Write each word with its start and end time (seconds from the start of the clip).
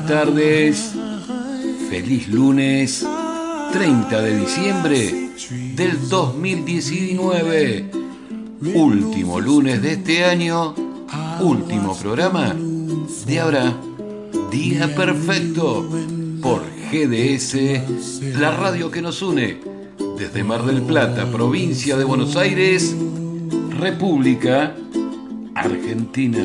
Tardes. 0.07 0.93
Feliz 1.91 2.29
lunes 2.29 3.05
30 3.73 4.23
de 4.23 4.37
diciembre 4.39 5.31
del 5.75 6.09
2019. 6.09 7.91
Último 8.75 9.41
lunes 9.41 9.83
de 9.83 9.93
este 9.95 10.25
año. 10.25 10.75
Último 11.41 11.97
programa 11.97 12.55
de 13.27 13.41
ahora. 13.41 13.77
Día 14.53 14.95
perfecto 14.95 15.89
por 16.41 16.63
GDS, 16.93 18.39
la 18.39 18.53
radio 18.53 18.93
que 18.93 19.03
nos 19.03 19.23
une 19.23 19.59
desde 20.17 20.45
Mar 20.45 20.65
del 20.65 20.83
Plata, 20.83 21.27
provincia 21.33 21.97
de 21.97 22.05
Buenos 22.05 22.37
Aires, 22.37 22.95
República 23.71 24.77
Argentina. 25.57 26.45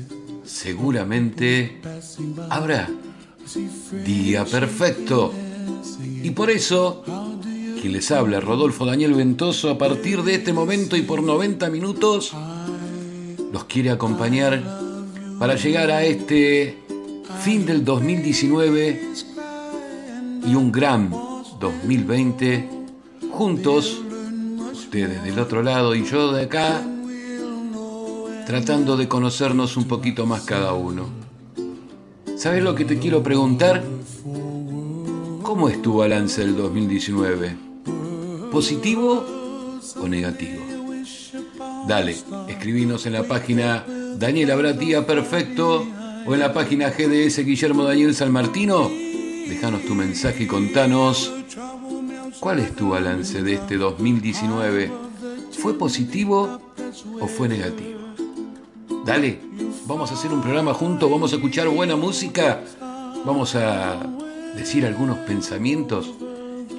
seguramente 0.61 1.81
habrá 2.49 2.87
día 4.05 4.45
perfecto. 4.45 5.33
Y 6.21 6.29
por 6.31 6.51
eso, 6.51 7.03
quien 7.81 7.93
les 7.93 8.11
habla, 8.11 8.39
Rodolfo 8.39 8.85
Daniel 8.85 9.15
Ventoso, 9.15 9.71
a 9.71 9.77
partir 9.79 10.21
de 10.21 10.35
este 10.35 10.53
momento 10.53 10.95
y 10.95 11.01
por 11.01 11.23
90 11.23 11.67
minutos, 11.71 12.33
los 13.51 13.63
quiere 13.63 13.89
acompañar 13.89 14.61
para 15.39 15.55
llegar 15.55 15.89
a 15.89 16.03
este 16.03 16.77
fin 17.43 17.65
del 17.65 17.83
2019 17.83 19.01
y 20.45 20.53
un 20.53 20.71
gran 20.71 21.09
2020 21.59 22.69
juntos, 23.31 23.99
ustedes 24.71 25.23
del 25.23 25.39
otro 25.39 25.63
lado 25.63 25.95
y 25.95 26.05
yo 26.05 26.31
de 26.31 26.43
acá, 26.43 26.83
tratando 28.45 28.97
de 28.97 29.07
conocernos 29.07 29.77
un 29.77 29.85
poquito 29.85 30.25
más 30.25 30.41
cada 30.41 30.73
uno. 30.73 31.07
¿Sabes 32.37 32.63
lo 32.63 32.75
que 32.75 32.85
te 32.85 32.97
quiero 32.97 33.21
preguntar? 33.21 33.83
¿Cómo 35.43 35.69
es 35.69 35.81
tu 35.81 35.97
balance 35.97 36.41
del 36.41 36.55
2019? 36.55 37.55
¿Positivo 38.51 39.25
o 40.01 40.07
negativo? 40.07 40.63
Dale, 41.87 42.15
escribinos 42.47 43.05
en 43.05 43.13
la 43.13 43.23
página 43.23 43.85
Daniel 44.17 44.51
Abratía 44.51 45.05
Perfecto 45.05 45.85
o 46.25 46.33
en 46.33 46.39
la 46.39 46.53
página 46.53 46.89
GDS 46.89 47.45
Guillermo 47.45 47.83
Daniel 47.83 48.15
San 48.15 48.31
Martino. 48.31 48.89
Déjanos 48.89 49.83
tu 49.85 49.95
mensaje 49.95 50.43
y 50.43 50.47
contanos 50.47 51.31
cuál 52.39 52.59
es 52.59 52.75
tu 52.75 52.89
balance 52.89 53.43
de 53.43 53.53
este 53.53 53.77
2019. 53.77 54.91
¿Fue 55.51 55.77
positivo 55.77 56.59
o 57.19 57.27
fue 57.27 57.49
negativo? 57.49 57.90
Dale, 59.05 59.39
vamos 59.87 60.11
a 60.11 60.13
hacer 60.13 60.31
un 60.31 60.41
programa 60.41 60.75
juntos, 60.75 61.09
vamos 61.09 61.33
a 61.33 61.37
escuchar 61.37 61.67
buena 61.69 61.95
música, 61.95 62.61
vamos 63.25 63.55
a 63.55 63.97
decir 64.55 64.85
algunos 64.85 65.17
pensamientos 65.19 66.11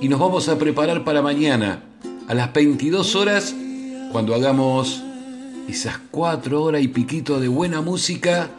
y 0.00 0.08
nos 0.08 0.20
vamos 0.20 0.48
a 0.48 0.56
preparar 0.56 1.02
para 1.02 1.20
mañana 1.20 1.82
a 2.28 2.34
las 2.34 2.52
22 2.52 3.16
horas 3.16 3.54
cuando 4.12 4.36
hagamos 4.36 5.02
esas 5.69 5.98
cuatro 6.12 6.62
horas 6.62 6.82
y 6.82 6.88
piquito 6.88 7.40
de 7.40 7.48
buena 7.48 7.80
música, 7.80 8.50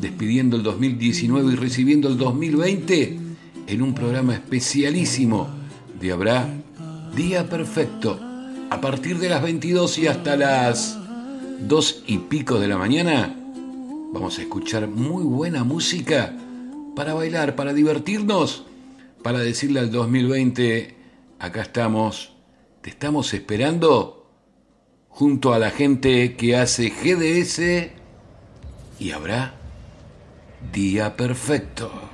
despidiendo 0.00 0.56
el 0.56 0.64
2019 0.64 1.52
y 1.52 1.56
recibiendo 1.56 2.08
el 2.08 2.18
2020 2.18 3.18
en 3.68 3.82
un 3.82 3.94
programa 3.94 4.34
especialísimo 4.34 5.48
de 6.00 6.10
Habrá 6.10 6.48
Día 7.14 7.48
Perfecto. 7.48 8.18
A 8.68 8.80
partir 8.80 9.18
de 9.18 9.28
las 9.28 9.42
22 9.42 9.98
y 9.98 10.06
hasta 10.08 10.34
las 10.34 10.98
2 11.68 12.04
y 12.06 12.18
pico 12.18 12.58
de 12.58 12.66
la 12.66 12.76
mañana, 12.76 13.34
vamos 14.12 14.38
a 14.38 14.42
escuchar 14.42 14.88
muy 14.88 15.22
buena 15.22 15.62
música 15.64 16.34
para 16.96 17.14
bailar, 17.14 17.54
para 17.54 17.72
divertirnos, 17.72 18.64
para 19.22 19.38
decirle 19.38 19.80
al 19.80 19.90
2020, 19.90 20.96
acá 21.38 21.62
estamos, 21.62 22.32
te 22.80 22.90
estamos 22.90 23.32
esperando 23.32 24.28
junto 25.08 25.54
a 25.54 25.58
la 25.58 25.70
gente 25.70 26.34
que 26.36 26.56
hace 26.56 26.90
GDS 26.90 27.92
y 28.98 29.12
habrá 29.12 29.54
día 30.72 31.16
perfecto. 31.16 32.11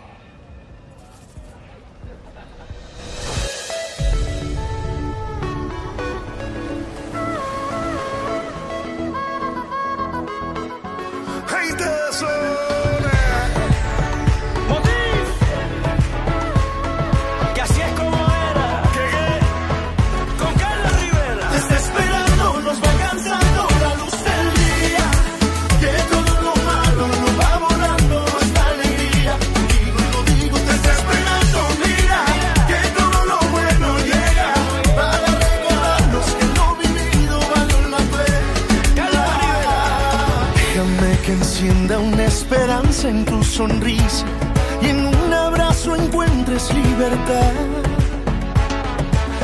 Y 43.60 44.86
en 44.86 45.04
un 45.04 45.32
abrazo 45.32 45.96
encuentres 45.96 46.72
libertad. 46.72 47.52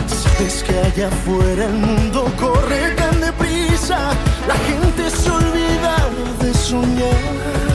Sabes 0.07 0.63
que 0.63 0.79
allá 0.79 1.09
afuera 1.09 1.65
el 1.65 1.73
mundo 1.73 2.33
corre 2.39 2.95
tan 2.95 3.21
deprisa, 3.21 4.13
la 4.47 4.55
gente 4.69 5.11
se 5.11 5.31
olvida 5.31 5.97
de 6.41 6.55
soñar. 6.55 7.74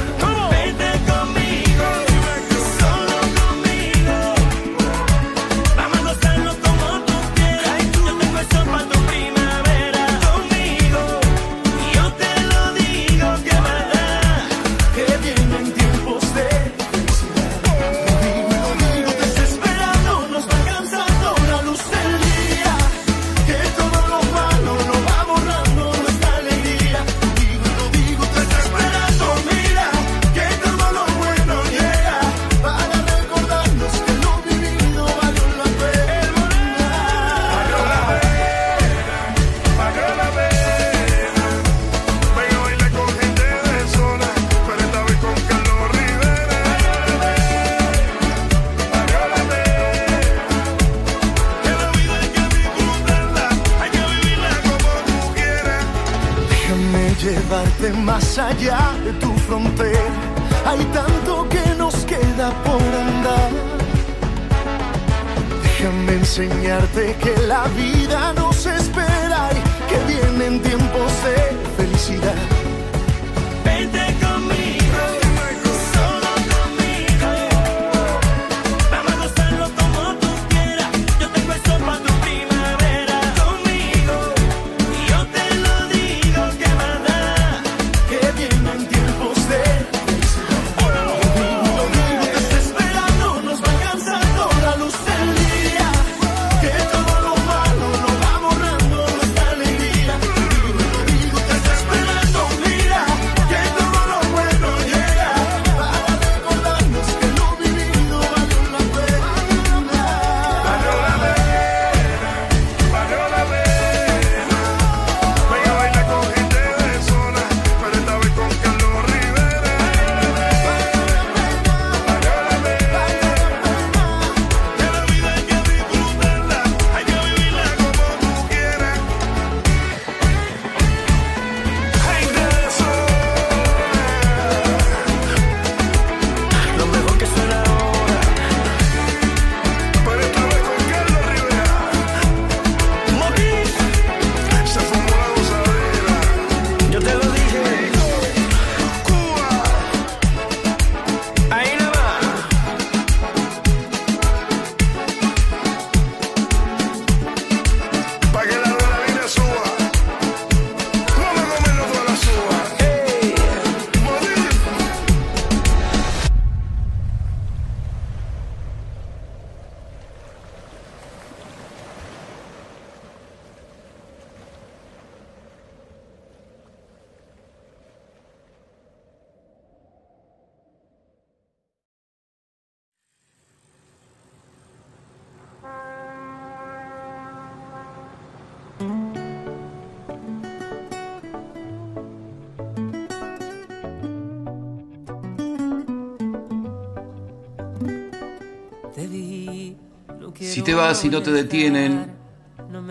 Si 200.99 201.07
no 201.07 201.21
te 201.21 201.31
detienen, 201.31 202.11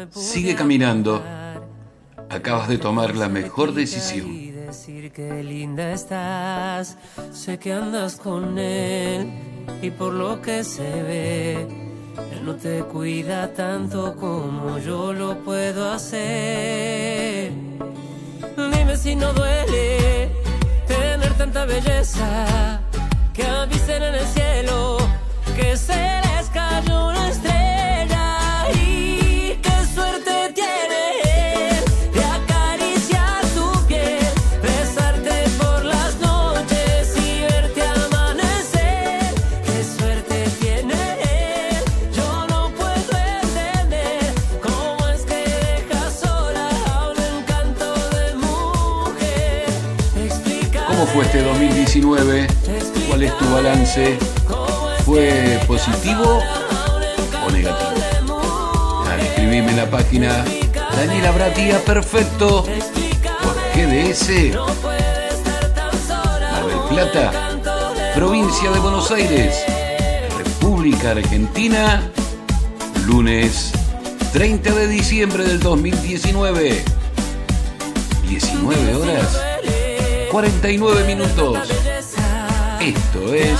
sigue 0.08 0.54
caminando. 0.54 1.22
acabas 2.30 2.66
de 2.68 2.78
tomar 2.78 3.14
la 3.14 3.28
mejor 3.28 3.74
decisión. 3.74 4.26
Decir 4.66 5.12
que 5.12 5.42
linda 5.42 5.92
estás, 5.92 6.96
sé 7.32 7.58
que 7.58 7.74
andas 7.74 8.16
con 8.16 8.58
él 8.58 9.30
y 9.82 9.90
por 9.90 10.14
lo 10.14 10.40
que 10.40 10.64
se 10.64 11.02
ve, 11.02 11.66
él 12.32 12.44
no 12.44 12.54
te 12.54 12.80
cuida 12.84 13.52
tanto 13.52 14.16
como 14.16 14.78
yo 14.78 15.12
lo 15.12 15.44
puedo 15.44 15.90
hacer. 15.90 17.52
Dime 18.56 18.96
si 18.96 19.16
no 19.16 19.34
duele 19.34 20.30
tener 20.86 21.34
tanta 21.34 21.66
belleza 21.66 22.80
que 23.34 23.44
avisen 23.44 24.02
en 24.02 24.14
el 24.14 24.26
cielo 24.26 24.96
que 25.56 25.76
se 25.76 25.94
les 25.94 26.48
cayó 26.50 27.08
una 27.08 27.28
estrella 27.28 27.47
2019? 51.88 52.46
¿Cuál 53.08 53.22
es 53.22 53.38
tu 53.38 53.50
balance? 53.50 54.18
¿Fue 55.06 55.58
positivo 55.66 56.42
o 57.46 57.50
negativo? 57.50 59.04
Dale, 59.06 59.22
escribime 59.22 59.70
en 59.70 59.76
la 59.76 59.90
página 59.90 60.44
Daniela 60.94 61.30
Bratía, 61.30 61.82
perfecto. 61.82 62.64
Por 63.42 63.54
GDS, 63.74 64.54
Mar 66.52 66.66
del 66.66 66.80
Plata, 66.90 67.32
provincia 68.14 68.70
de 68.70 68.78
Buenos 68.80 69.10
Aires, 69.10 69.64
República 70.36 71.12
Argentina, 71.12 72.02
lunes 73.06 73.72
30 74.34 74.74
de 74.74 74.88
diciembre 74.88 75.42
del 75.44 75.58
2019, 75.60 76.84
19 78.28 78.94
horas 78.94 79.47
49 80.30 81.04
minutos. 81.04 81.68
Esto 82.80 83.34
es 83.34 83.58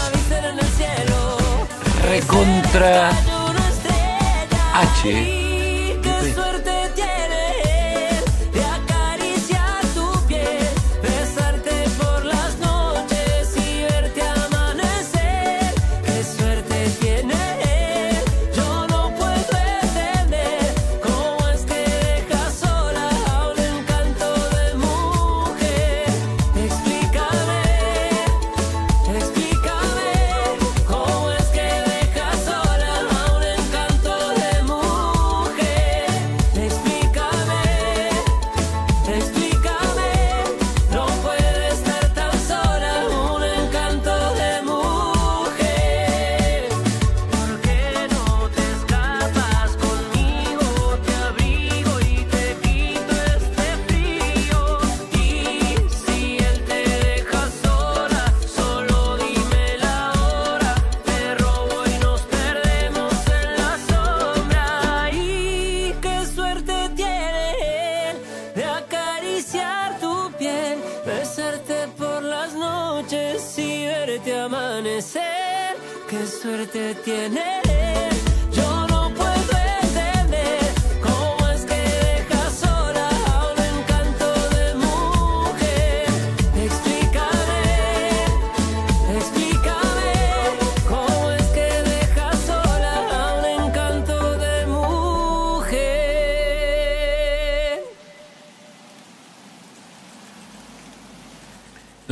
Recontra 2.02 3.10
H. 4.74 5.37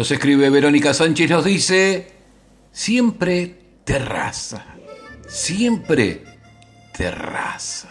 Nos 0.06 0.12
escribe 0.12 0.50
Verónica 0.50 0.94
Sánchez, 0.94 1.28
nos 1.28 1.44
dice, 1.44 2.06
siempre 2.70 3.56
terraza, 3.82 4.64
siempre 5.26 6.22
terraza. 6.96 7.90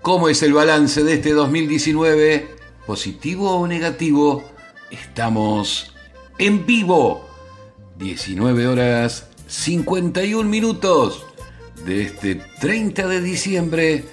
¿Cómo 0.00 0.28
es 0.28 0.42
el 0.42 0.52
balance 0.52 1.04
de 1.04 1.14
este 1.14 1.30
2019? 1.30 2.56
¿Positivo 2.84 3.52
o 3.52 3.68
negativo? 3.68 4.42
Estamos 4.90 5.94
en 6.38 6.66
vivo. 6.66 7.24
19 8.00 8.66
horas 8.66 9.28
51 9.46 10.50
minutos 10.50 11.24
de 11.86 12.02
este 12.02 12.34
30 12.34 13.06
de 13.06 13.20
diciembre. 13.20 14.04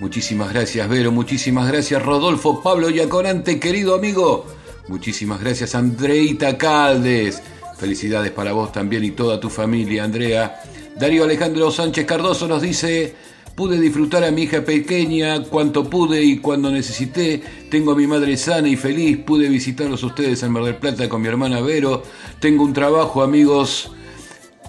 Muchísimas 0.00 0.52
gracias, 0.52 0.86
Vero. 0.86 1.12
Muchísimas 1.12 1.66
gracias, 1.66 2.02
Rodolfo 2.02 2.62
Pablo 2.62 2.90
Yaconante, 2.90 3.58
querido 3.58 3.94
amigo. 3.94 4.44
Muchísimas 4.88 5.40
gracias, 5.40 5.74
Andreita 5.74 6.58
Caldes. 6.58 7.42
Felicidades 7.78 8.30
para 8.32 8.52
vos 8.52 8.72
también 8.72 9.04
y 9.04 9.12
toda 9.12 9.40
tu 9.40 9.48
familia, 9.48 10.04
Andrea. 10.04 10.60
Darío 10.96 11.24
Alejandro 11.24 11.70
Sánchez 11.70 12.04
Cardoso 12.06 12.46
nos 12.46 12.62
dice, 12.62 13.14
pude 13.54 13.80
disfrutar 13.80 14.24
a 14.24 14.30
mi 14.30 14.42
hija 14.42 14.64
pequeña 14.64 15.42
cuanto 15.44 15.88
pude 15.88 16.22
y 16.22 16.38
cuando 16.38 16.70
necesité. 16.70 17.42
Tengo 17.70 17.92
a 17.92 17.96
mi 17.96 18.06
madre 18.06 18.36
sana 18.36 18.68
y 18.68 18.76
feliz. 18.76 19.18
Pude 19.18 19.48
visitarlos 19.48 20.02
ustedes 20.02 20.42
en 20.42 20.52
Mar 20.52 20.64
del 20.64 20.76
Plata 20.76 21.08
con 21.08 21.22
mi 21.22 21.28
hermana 21.28 21.60
Vero. 21.60 22.02
Tengo 22.40 22.64
un 22.64 22.72
trabajo, 22.72 23.22
amigos, 23.22 23.92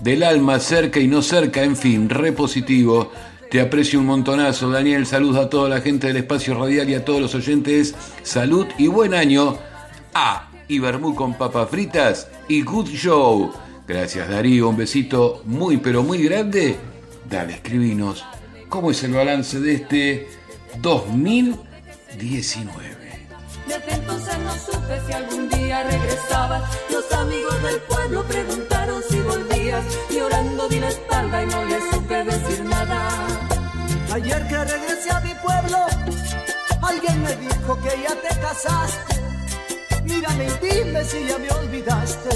del 0.01 0.24
alma, 0.24 0.60
cerca 0.60 1.00
y 1.00 1.08
no 1.08 1.22
cerca, 1.22 1.63
en 1.63 1.75
fin, 1.75 2.10
repositivo. 2.10 3.12
Te 3.51 3.62
aprecio 3.62 4.00
un 4.00 4.08
montonazo, 4.08 4.70
Daniel. 4.70 5.05
Saludos 5.05 5.46
a 5.46 5.50
toda 5.50 5.70
la 5.70 5.82
gente 5.82 6.08
del 6.08 6.17
espacio 6.17 6.55
radial 6.55 6.89
y 6.89 6.96
a 6.96 7.05
todos 7.05 7.22
los 7.22 7.36
oyentes. 7.36 7.93
Salud 8.24 8.65
y 8.77 8.88
buen 8.88 9.13
año. 9.13 9.58
Ah, 10.13 10.50
y 10.67 10.79
vermú 10.79 11.15
con 11.15 11.34
papas 11.34 11.70
fritas 11.70 12.27
y 12.48 12.62
good 12.62 12.88
show. 12.88 13.51
Gracias, 13.88 14.29
Darío. 14.29 14.70
Un 14.70 14.77
besito 14.77 15.41
muy, 15.46 15.77
pero 15.77 16.03
muy 16.03 16.24
grande. 16.24 16.77
Dale, 17.29 17.55
escribinos. 17.55 18.24
¿Cómo 18.70 18.91
es 18.91 19.03
el 19.03 19.13
balance 19.13 19.60
de 19.60 19.74
este 19.74 20.29
2019? 20.82 22.93
Desde 23.67 23.93
entonces 23.93 24.38
no 24.39 24.53
supe 24.53 25.01
si 25.08 25.13
algún 25.13 25.50
día 25.50 25.84
regresaba. 25.84 26.70
Los 26.91 27.12
amigos 27.13 27.62
del 27.63 27.79
pueblo 27.82 28.24
preguntaron 28.24 29.01
si 29.10 29.20
volvías. 29.22 29.84
Llorando 30.12 30.67
di 30.67 30.79
la 30.79 30.89
espalda 30.89 31.43
y 31.43 31.48
no 31.48 31.65
les 31.65 31.84
supe 31.91 32.24
decir 32.24 32.63
nada. 32.65 33.27
Ayer 34.13 34.48
que 34.48 34.63
regresé 34.63 35.12
a 35.12 35.20
mi 35.22 35.34
pueblo, 35.36 35.77
alguien 36.82 37.24
me 37.24 37.36
dijo 37.38 37.79
que 37.82 37.89
ya 38.03 38.15
te 38.15 38.27
casaste. 38.39 39.33
Mírame 40.24 40.46
y 40.46 40.65
dime 40.65 41.03
si 41.03 41.27
ya 41.27 41.38
me 41.38 41.50
olvidaste. 41.50 42.30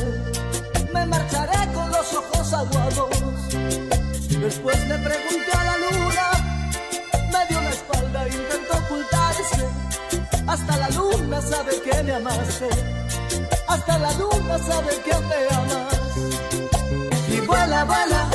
Me 0.94 1.06
marcharé 1.06 1.72
con 1.74 1.90
los 1.90 2.14
ojos 2.16 2.54
aguados. 2.54 3.10
Después 4.28 4.88
le 4.90 4.98
pregunté 4.98 5.52
a 5.54 5.64
la 5.64 5.78
luna, 5.78 6.32
me 7.32 7.48
dio 7.48 7.62
la 7.62 7.70
espalda, 7.70 8.28
intentó 8.28 8.78
ocultarse. 8.78 9.66
Hasta 10.48 10.78
la 10.78 10.90
luna 10.90 11.42
sabe 11.42 11.82
que 11.82 12.04
me 12.04 12.14
amaste. 12.16 12.68
Hasta 13.70 13.98
la 14.00 14.12
luna 14.16 14.58
sabe 14.60 15.02
que 15.06 15.16
me 15.30 15.56
amas. 15.56 15.96
Y 17.30 17.40
vuela, 17.40 17.86
vuela 17.86 18.30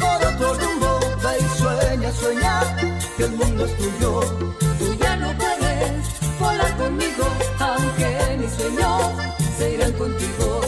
por 0.00 0.26
otro 0.26 0.54
rumbo. 0.54 0.98
Ve 1.22 1.38
y 1.38 1.58
sueña, 1.58 2.12
sueña 2.12 2.76
que 3.16 3.24
el 3.26 3.30
mundo 3.30 3.64
es 3.64 3.76
tuyo. 3.76 4.20
Tú 4.80 4.94
ya 4.98 5.16
no 5.16 5.32
puedes 5.38 5.58
Sola 6.38 6.76
conmigo, 6.76 7.26
contigo. 9.98 10.67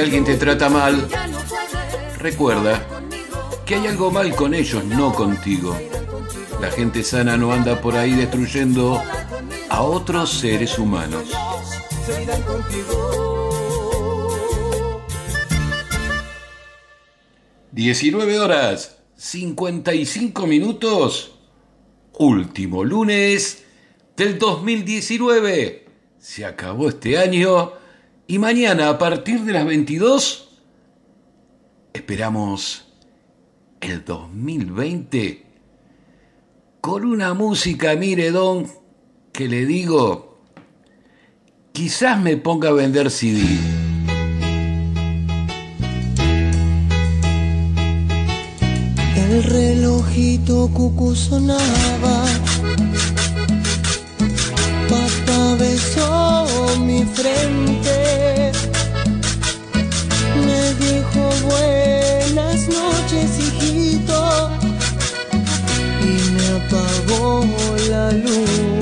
alguien 0.00 0.24
te 0.24 0.36
trata 0.36 0.68
mal, 0.68 1.08
recuerda 2.18 2.84
que 3.64 3.76
hay 3.76 3.86
algo 3.86 4.10
mal 4.10 4.34
con 4.34 4.52
ellos, 4.54 4.84
no 4.84 5.14
contigo. 5.14 5.76
La 6.60 6.70
gente 6.70 7.02
sana 7.02 7.36
no 7.36 7.52
anda 7.52 7.80
por 7.80 7.96
ahí 7.96 8.12
destruyendo 8.12 9.02
a 9.70 9.82
otros 9.82 10.30
seres 10.40 10.78
humanos. 10.78 11.24
19 17.72 18.38
horas 18.40 18.98
55 19.16 20.46
minutos. 20.46 21.32
Último 22.18 22.84
lunes 22.84 23.64
del 24.16 24.38
2019. 24.38 25.86
Se 26.18 26.44
acabó 26.44 26.88
este 26.88 27.16
año 27.16 27.77
y 28.28 28.38
mañana 28.38 28.90
a 28.90 28.98
partir 28.98 29.40
de 29.40 29.52
las 29.54 29.66
22 29.66 30.50
esperamos 31.94 32.84
el 33.80 34.04
2020 34.04 35.46
con 36.80 37.04
una 37.04 37.34
música, 37.34 37.96
mire 37.96 38.30
don, 38.30 38.66
que 39.32 39.48
le 39.48 39.66
digo, 39.66 40.38
quizás 41.72 42.20
me 42.20 42.36
ponga 42.36 42.68
a 42.68 42.72
vender 42.72 43.10
CD. 43.10 43.40
El 49.16 49.42
relojito 49.42 50.68
cucu 50.72 51.14
sonaba, 51.14 52.24
papá 54.88 55.56
besó 55.58 56.76
mi 56.78 57.04
frente, 57.04 58.07
buenas 61.48 62.68
noches 62.68 63.38
hijito 63.38 64.50
y 66.02 66.30
me 66.32 66.46
apagó 66.48 67.44
la 67.88 68.12
luz. 68.12 68.77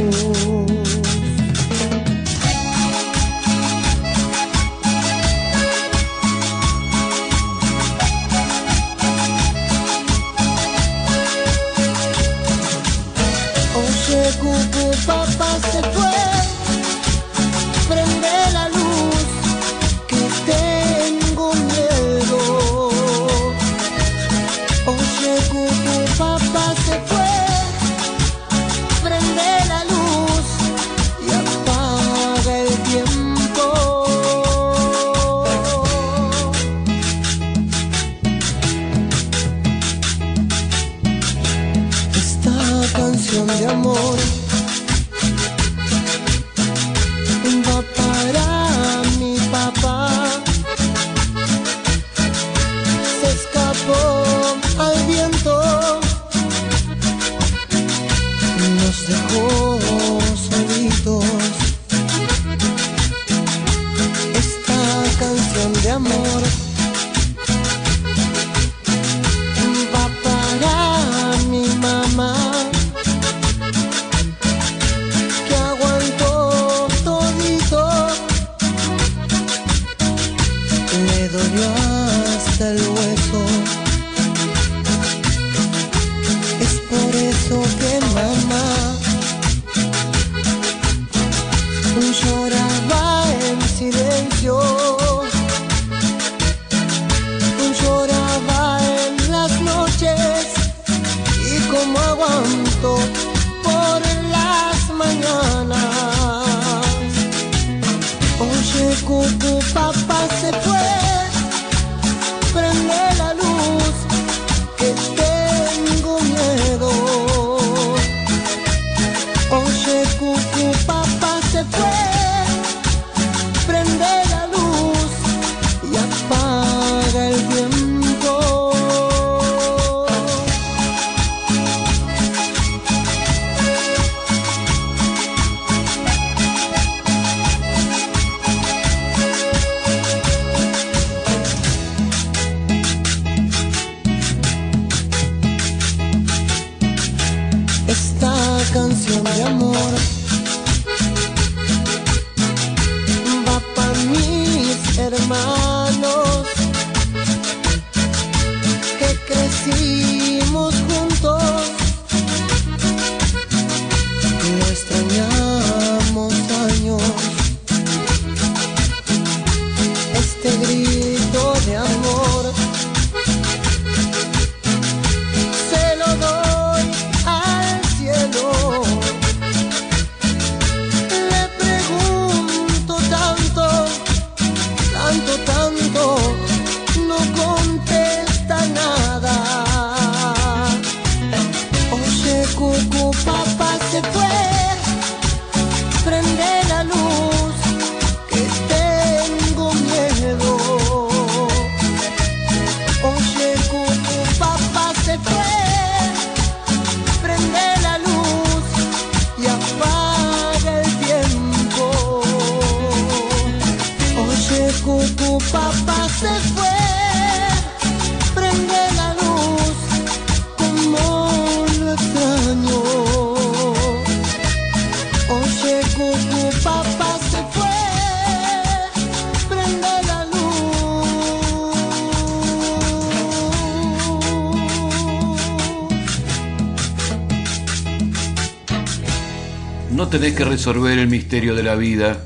El 240.67 241.07
misterio 241.07 241.55
de 241.55 241.63
la 241.63 241.77
vida, 241.77 242.25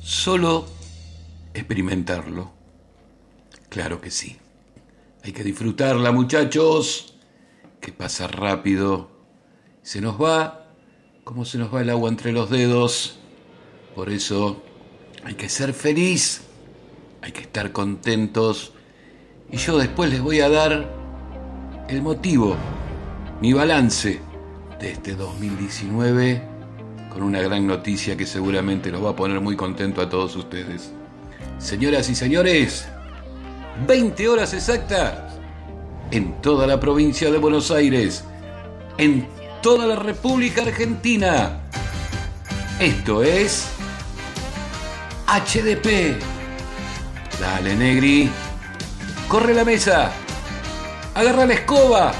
solo 0.00 0.66
experimentarlo. 1.54 2.50
Claro 3.68 4.00
que 4.00 4.10
sí. 4.10 4.36
Hay 5.22 5.30
que 5.30 5.44
disfrutarla, 5.44 6.10
muchachos, 6.10 7.14
que 7.80 7.92
pasa 7.92 8.26
rápido. 8.26 9.10
Se 9.84 10.00
nos 10.00 10.20
va 10.20 10.66
como 11.22 11.44
se 11.44 11.56
nos 11.56 11.72
va 11.72 11.82
el 11.82 11.90
agua 11.90 12.08
entre 12.08 12.32
los 12.32 12.50
dedos. 12.50 13.16
Por 13.94 14.10
eso 14.10 14.60
hay 15.22 15.34
que 15.34 15.48
ser 15.48 15.72
feliz, 15.72 16.42
hay 17.22 17.30
que 17.30 17.42
estar 17.42 17.70
contentos. 17.70 18.72
Y 19.52 19.58
yo 19.58 19.78
después 19.78 20.10
les 20.10 20.20
voy 20.20 20.40
a 20.40 20.48
dar 20.48 20.92
el 21.88 22.02
motivo, 22.02 22.56
mi 23.40 23.52
balance 23.52 24.20
de 24.80 24.90
este 24.90 25.14
2019 25.14 26.53
con 27.14 27.22
una 27.22 27.40
gran 27.40 27.64
noticia 27.64 28.16
que 28.16 28.26
seguramente 28.26 28.90
los 28.90 29.02
va 29.02 29.10
a 29.10 29.16
poner 29.16 29.40
muy 29.40 29.54
contento 29.54 30.02
a 30.02 30.08
todos 30.10 30.34
ustedes. 30.34 30.92
Señoras 31.58 32.10
y 32.10 32.16
señores, 32.16 32.88
20 33.86 34.28
horas 34.28 34.52
exactas 34.52 35.32
en 36.10 36.40
toda 36.42 36.66
la 36.66 36.80
provincia 36.80 37.30
de 37.30 37.38
Buenos 37.38 37.70
Aires, 37.70 38.24
en 38.98 39.28
toda 39.62 39.86
la 39.86 39.94
República 39.94 40.62
Argentina. 40.62 41.60
Esto 42.80 43.22
es 43.22 43.68
HDP. 45.28 46.20
Dale, 47.40 47.76
Negri. 47.76 48.28
Corre 49.28 49.54
la 49.54 49.64
mesa. 49.64 50.10
Agarra 51.14 51.46
la 51.46 51.54
escoba. 51.54 52.12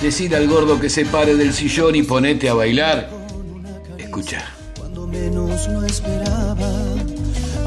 Decir 0.00 0.34
al 0.34 0.48
gordo 0.48 0.80
que 0.80 0.88
se 0.88 1.04
pare 1.04 1.36
del 1.36 1.52
sillón 1.52 1.94
y 1.94 2.02
ponete 2.02 2.48
a 2.48 2.54
bailar. 2.54 3.13
Cuando 4.78 5.08
menos 5.08 5.66
lo 5.66 5.84
esperaba, 5.84 6.70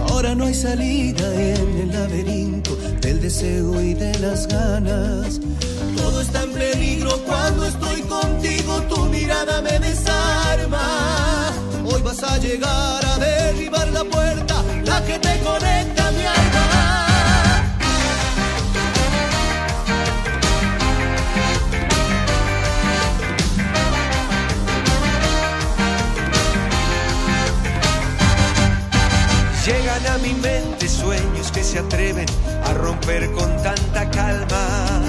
ahora 0.08 0.34
no 0.34 0.46
hay 0.46 0.54
salida 0.54 1.28
en 1.36 1.78
el 1.78 1.92
laberinto 1.92 2.74
del 3.02 3.20
deseo 3.20 3.82
y 3.82 3.94
de 3.94 4.18
las 4.20 4.48
ganas. 4.48 5.42
Todo 5.98 6.22
está 6.22 6.44
en 6.44 6.54
peligro 6.54 7.22
cuando 7.26 7.66
estoy 7.66 8.02
contigo, 8.04 8.82
tu 8.84 9.08
mirada 9.08 9.62
me 9.62 9.78
desarma. 9.78 11.52
Hoy 11.84 12.02
vas 12.02 12.24
a 12.24 12.38
llegar 12.38 13.06
a 13.06 13.18
derribar 13.18 13.90
la 13.90 14.06
puerta, 14.06 14.64
la 14.86 15.04
que 15.06 15.20
te 15.20 15.40
conecta 15.42 15.97
Sueños 30.88 31.52
que 31.54 31.64
se 31.64 31.80
atreven 31.80 32.26
a 32.66 32.74
romper 32.74 33.32
con 33.32 33.56
tanta 33.62 34.10
calma. 34.10 35.00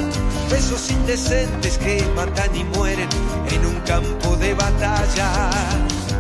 Besos 0.51 0.91
indecentes 0.91 1.79
que 1.79 2.05
matan 2.15 2.55
y 2.55 2.63
mueren 2.63 3.09
en 3.51 3.67
un 3.67 3.81
campo 3.81 4.37
de 4.37 4.55
batalla. 4.55 5.51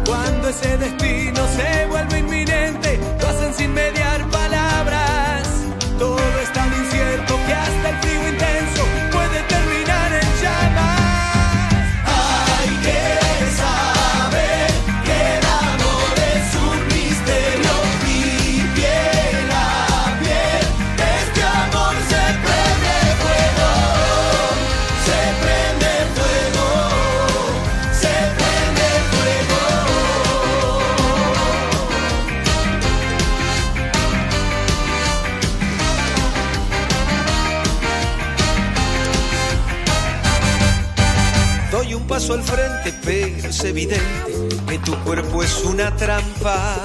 Cuando 0.06 0.48
ese 0.48 0.76
destino 0.78 1.46
se 1.48 1.86
vuelve 1.86 2.18
inminente, 2.18 2.98
lo 3.20 3.28
hacen 3.28 3.54
sin 3.54 3.74
mediar 3.74 4.28
palabras. 4.30 4.57
Al 42.32 42.42
frente, 42.42 42.92
pero 43.04 43.48
es 43.48 43.64
evidente 43.64 44.32
que 44.68 44.78
tu 44.80 44.94
cuerpo 45.04 45.42
es 45.42 45.64
una 45.64 45.94
trampa. 45.96 46.76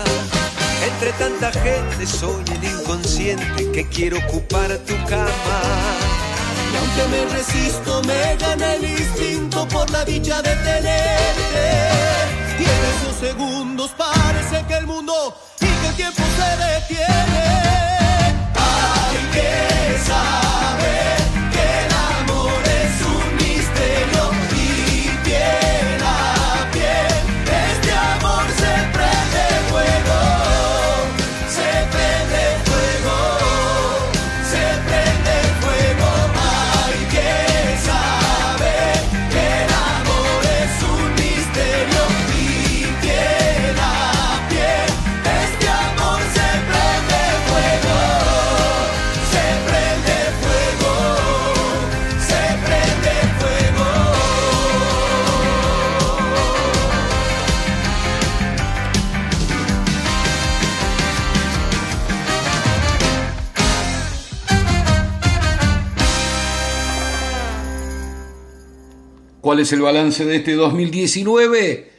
Entre 0.86 1.12
tanta 1.14 1.52
gente 1.52 2.06
soy 2.08 2.44
el 2.56 2.64
inconsciente 2.64 3.72
que 3.72 3.88
quiere 3.88 4.24
ocupar 4.26 4.78
tu 4.80 4.96
cama. 5.06 5.62
Y 6.72 6.78
aunque 6.78 7.08
me 7.12 7.34
resisto, 7.36 8.02
me 8.04 8.36
gana 8.38 8.76
el 8.76 8.86
instinto 8.86 9.68
por 9.68 9.90
la 9.92 10.06
dicha 10.06 10.42
de 10.42 10.56
tenerte. 10.56 11.66
Y 12.60 12.64
en 12.64 12.82
esos 12.94 13.20
segundos 13.20 13.92
parece 13.98 14.66
que 14.68 14.78
el 14.78 14.88
mundo 14.88 15.36
y 15.60 16.04
¿Cuál 69.44 69.60
es 69.60 69.74
el 69.74 69.82
balance 69.82 70.24
de 70.24 70.38
este 70.38 70.54
2019? 70.54 71.92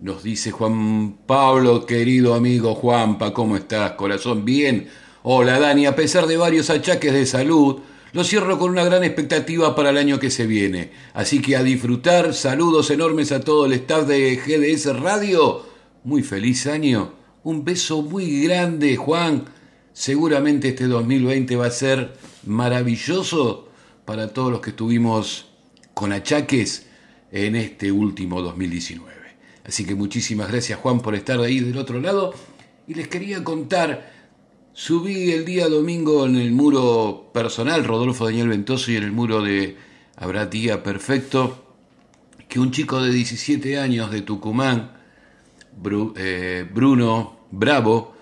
Nos 0.00 0.24
dice 0.24 0.50
Juan 0.50 1.18
Pablo, 1.28 1.86
querido 1.86 2.34
amigo 2.34 2.74
Juanpa, 2.74 3.32
¿cómo 3.32 3.56
estás? 3.56 3.92
Corazón, 3.92 4.44
bien. 4.44 4.88
Hola 5.22 5.60
Dani, 5.60 5.86
a 5.86 5.94
pesar 5.94 6.26
de 6.26 6.36
varios 6.36 6.70
achaques 6.70 7.12
de 7.12 7.24
salud, 7.24 7.82
lo 8.12 8.24
cierro 8.24 8.58
con 8.58 8.72
una 8.72 8.82
gran 8.82 9.04
expectativa 9.04 9.76
para 9.76 9.90
el 9.90 9.96
año 9.96 10.18
que 10.18 10.28
se 10.28 10.48
viene. 10.48 10.90
Así 11.14 11.40
que 11.40 11.54
a 11.54 11.62
disfrutar, 11.62 12.34
saludos 12.34 12.90
enormes 12.90 13.30
a 13.30 13.38
todo 13.38 13.66
el 13.66 13.74
staff 13.74 14.08
de 14.08 14.34
GDS 14.34 14.98
Radio. 14.98 15.66
Muy 16.02 16.24
feliz 16.24 16.66
año. 16.66 17.12
Un 17.44 17.64
beso 17.64 18.02
muy 18.02 18.42
grande, 18.42 18.96
Juan. 18.96 19.44
Seguramente 19.92 20.70
este 20.70 20.88
2020 20.88 21.54
va 21.54 21.66
a 21.66 21.70
ser 21.70 22.14
maravilloso 22.44 23.68
para 24.04 24.32
todos 24.32 24.50
los 24.50 24.60
que 24.60 24.70
estuvimos 24.70 25.46
con 25.94 26.12
achaques 26.12 26.87
en 27.32 27.56
este 27.56 27.92
último 27.92 28.42
2019. 28.42 29.18
Así 29.64 29.84
que 29.84 29.94
muchísimas 29.94 30.50
gracias 30.50 30.78
Juan 30.78 31.00
por 31.00 31.14
estar 31.14 31.38
ahí 31.40 31.60
del 31.60 31.76
otro 31.76 32.00
lado. 32.00 32.34
Y 32.86 32.94
les 32.94 33.08
quería 33.08 33.44
contar, 33.44 34.12
subí 34.72 35.32
el 35.32 35.44
día 35.44 35.68
domingo 35.68 36.24
en 36.26 36.36
el 36.36 36.52
muro 36.52 37.30
personal, 37.34 37.84
Rodolfo 37.84 38.24
Daniel 38.24 38.48
Ventoso, 38.48 38.90
y 38.90 38.96
en 38.96 39.02
el 39.02 39.12
muro 39.12 39.42
de 39.42 39.76
Habrá 40.16 40.46
Día 40.46 40.82
Perfecto, 40.82 41.76
que 42.48 42.58
un 42.60 42.70
chico 42.70 43.02
de 43.02 43.12
17 43.12 43.78
años 43.78 44.10
de 44.10 44.22
Tucumán, 44.22 44.92
eh, 46.16 46.66
Bruno 46.72 47.40
Bravo, 47.50 48.16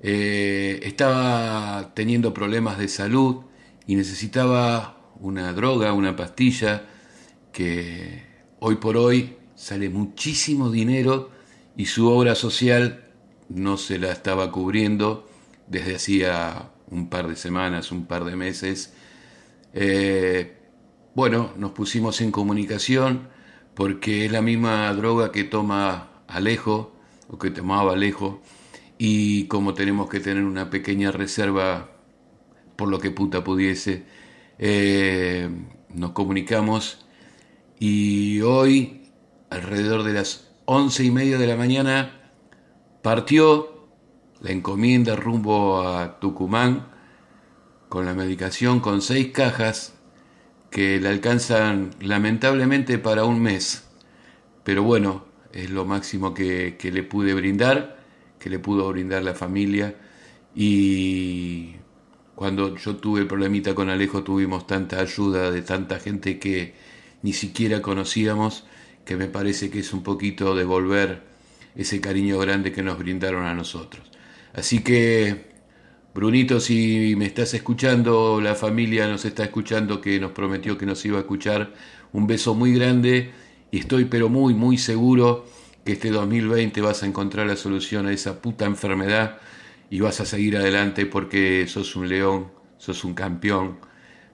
eh, 0.00 0.80
estaba 0.84 1.92
teniendo 1.94 2.32
problemas 2.32 2.78
de 2.78 2.88
salud 2.88 3.42
y 3.86 3.96
necesitaba 3.96 5.12
una 5.20 5.52
droga, 5.52 5.92
una 5.92 6.16
pastilla 6.16 6.86
que 7.52 8.27
hoy 8.60 8.76
por 8.76 8.96
hoy 8.96 9.36
sale 9.54 9.88
muchísimo 9.88 10.70
dinero 10.70 11.30
y 11.76 11.86
su 11.86 12.08
obra 12.10 12.34
social 12.34 13.04
no 13.48 13.76
se 13.76 13.98
la 13.98 14.12
estaba 14.12 14.50
cubriendo 14.52 15.28
desde 15.66 15.96
hacía 15.96 16.70
un 16.90 17.08
par 17.08 17.28
de 17.28 17.36
semanas, 17.36 17.92
un 17.92 18.06
par 18.06 18.24
de 18.24 18.36
meses. 18.36 18.94
Eh, 19.74 20.56
bueno, 21.14 21.52
nos 21.56 21.72
pusimos 21.72 22.20
en 22.20 22.30
comunicación 22.30 23.28
porque 23.74 24.26
es 24.26 24.32
la 24.32 24.42
misma 24.42 24.92
droga 24.94 25.32
que 25.32 25.44
toma 25.44 26.22
Alejo 26.26 26.96
o 27.28 27.38
que 27.38 27.50
tomaba 27.50 27.92
Alejo 27.92 28.42
y 28.98 29.44
como 29.44 29.74
tenemos 29.74 30.08
que 30.08 30.20
tener 30.20 30.44
una 30.44 30.70
pequeña 30.70 31.12
reserva 31.12 31.90
por 32.76 32.88
lo 32.88 32.98
que 32.98 33.10
puta 33.10 33.42
pudiese, 33.42 34.04
eh, 34.58 35.48
nos 35.94 36.12
comunicamos 36.12 37.07
y 37.78 38.40
hoy, 38.40 39.02
alrededor 39.50 40.02
de 40.02 40.12
las 40.12 40.50
once 40.64 41.04
y 41.04 41.10
media 41.10 41.38
de 41.38 41.46
la 41.46 41.56
mañana, 41.56 42.32
partió 43.02 43.88
la 44.40 44.50
encomienda 44.50 45.16
rumbo 45.16 45.80
a 45.82 46.18
Tucumán 46.20 46.88
con 47.88 48.04
la 48.04 48.14
medicación 48.14 48.80
con 48.80 49.00
seis 49.00 49.28
cajas 49.28 49.94
que 50.70 51.00
le 51.00 51.08
alcanzan 51.08 51.90
lamentablemente 52.00 52.98
para 52.98 53.24
un 53.24 53.40
mes. 53.40 53.88
Pero 54.64 54.82
bueno, 54.82 55.24
es 55.52 55.70
lo 55.70 55.84
máximo 55.84 56.34
que, 56.34 56.76
que 56.78 56.92
le 56.92 57.02
pude 57.02 57.32
brindar, 57.34 57.98
que 58.38 58.50
le 58.50 58.58
pudo 58.58 58.88
brindar 58.90 59.22
la 59.22 59.34
familia. 59.34 59.96
Y 60.54 61.76
cuando 62.34 62.76
yo 62.76 62.96
tuve 62.96 63.20
el 63.20 63.26
problemita 63.26 63.74
con 63.74 63.88
Alejo 63.88 64.22
tuvimos 64.22 64.66
tanta 64.66 65.00
ayuda 65.00 65.50
de 65.50 65.62
tanta 65.62 65.98
gente 65.98 66.38
que, 66.38 66.74
ni 67.22 67.32
siquiera 67.32 67.82
conocíamos, 67.82 68.64
que 69.04 69.16
me 69.16 69.26
parece 69.26 69.70
que 69.70 69.80
es 69.80 69.92
un 69.92 70.02
poquito 70.02 70.54
devolver 70.54 71.22
ese 71.74 72.00
cariño 72.00 72.38
grande 72.38 72.72
que 72.72 72.82
nos 72.82 72.98
brindaron 72.98 73.46
a 73.46 73.54
nosotros. 73.54 74.10
Así 74.52 74.80
que, 74.80 75.46
Brunito, 76.14 76.60
si 76.60 77.14
me 77.16 77.26
estás 77.26 77.54
escuchando, 77.54 78.40
la 78.40 78.54
familia 78.54 79.08
nos 79.08 79.24
está 79.24 79.44
escuchando, 79.44 80.00
que 80.00 80.18
nos 80.18 80.32
prometió 80.32 80.76
que 80.76 80.86
nos 80.86 81.04
iba 81.04 81.18
a 81.18 81.20
escuchar, 81.20 81.72
un 82.12 82.26
beso 82.26 82.54
muy 82.54 82.74
grande 82.74 83.30
y 83.70 83.78
estoy 83.78 84.06
pero 84.06 84.28
muy, 84.28 84.54
muy 84.54 84.78
seguro 84.78 85.46
que 85.84 85.92
este 85.92 86.10
2020 86.10 86.80
vas 86.80 87.02
a 87.02 87.06
encontrar 87.06 87.46
la 87.46 87.56
solución 87.56 88.06
a 88.06 88.12
esa 88.12 88.42
puta 88.42 88.64
enfermedad 88.64 89.38
y 89.90 90.00
vas 90.00 90.20
a 90.20 90.26
seguir 90.26 90.56
adelante 90.56 91.06
porque 91.06 91.66
sos 91.66 91.96
un 91.96 92.08
león, 92.08 92.48
sos 92.78 93.04
un 93.04 93.14
campeón, 93.14 93.78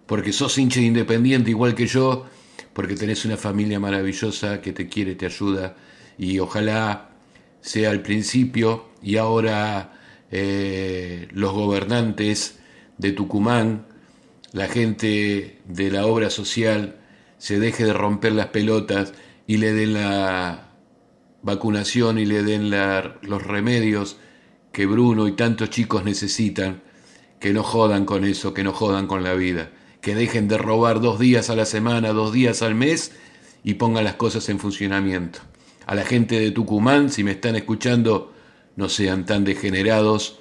porque 0.07 0.33
sos 0.33 0.57
hincha 0.59 0.81
independiente 0.81 1.51
igual 1.51 1.75
que 1.75 1.87
yo 1.87 2.27
porque 2.75 2.97
tenés 2.97 3.25
una 3.25 3.37
familia 3.37 3.81
maravillosa 3.81 4.61
que 4.61 4.73
te 4.73 4.89
quiere, 4.89 5.15
te 5.15 5.27
ayuda 5.27 5.77
y 6.19 6.39
ojalá 6.41 7.11
sea 7.61 7.93
el 7.93 8.03
principio 8.03 8.91
y 9.01 9.17
ahora 9.17 9.93
eh, 10.31 11.29
los 11.31 11.53
gobernantes 11.53 12.59
de 12.99 13.13
Tucumán, 13.13 13.87
la 14.53 14.67
gente 14.67 15.61
de 15.67 15.91
la 15.91 16.07
obra 16.07 16.31
social, 16.31 16.97
se 17.39 17.59
deje 17.59 17.85
de 17.85 17.93
romper 17.93 18.33
las 18.33 18.49
pelotas 18.49 19.15
y 19.47 19.59
le 19.59 19.73
den 19.73 19.95
la 19.95 20.73
vacunación 21.43 22.19
y 22.19 22.27
le 22.27 22.43
den 22.43 22.71
los 22.71 23.43
remedios 23.43 24.17
que 24.73 24.87
Bruno 24.87 25.29
y 25.29 25.33
tantos 25.33 25.71
chicos 25.71 26.05
necesitan, 26.05 26.83
que 27.39 27.53
no 27.53 27.63
jodan 27.63 28.05
con 28.05 28.25
eso, 28.25 28.53
que 28.55 28.65
no 28.65 28.73
jodan 28.73 29.07
con 29.07 29.23
la 29.23 29.35
vida 29.35 29.71
que 30.05 30.15
dejen 30.15 30.49
de 30.49 30.59
robar 30.59 31.01
dos 31.01 31.19
días 31.19 31.49
a 31.49 31.57
la 31.57 31.65
semana, 31.65 32.13
dos 32.13 32.31
días 32.31 32.61
al 32.61 32.75
mes 32.75 33.13
y 33.65 33.75
pongan 33.75 34.05
las 34.05 34.17
cosas 34.17 34.51
en 34.51 34.59
funcionamiento. 34.59 35.39
A 35.87 35.95
la 35.95 36.05
gente 36.05 36.39
de 36.39 36.51
Tucumán, 36.51 37.09
si 37.11 37.25
me 37.25 37.31
están 37.31 37.57
escuchando, 37.57 38.35
no 38.77 38.91
sean 38.91 39.25
tan 39.25 39.45
degenerados 39.45 40.41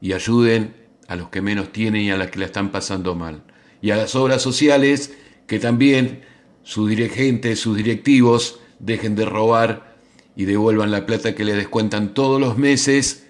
y 0.00 0.14
ayuden 0.14 0.74
a 1.06 1.14
los 1.14 1.28
que 1.28 1.42
menos 1.42 1.70
tienen 1.72 2.02
y 2.02 2.10
a 2.10 2.16
las 2.16 2.32
que 2.32 2.40
la 2.40 2.46
están 2.46 2.72
pasando 2.72 3.14
mal. 3.14 3.44
Y 3.80 3.92
a 3.92 3.96
las 3.96 4.16
obras 4.16 4.42
sociales, 4.42 5.14
que 5.46 5.60
también 5.60 6.24
sus 6.64 6.88
dirigentes, 6.90 7.60
sus 7.60 7.76
directivos, 7.76 8.58
dejen 8.80 9.14
de 9.14 9.26
robar 9.26 9.96
y 10.34 10.46
devuelvan 10.46 10.90
la 10.90 11.06
plata 11.06 11.36
que 11.36 11.44
les 11.44 11.54
descuentan 11.54 12.14
todos 12.14 12.40
los 12.40 12.58
meses 12.58 13.28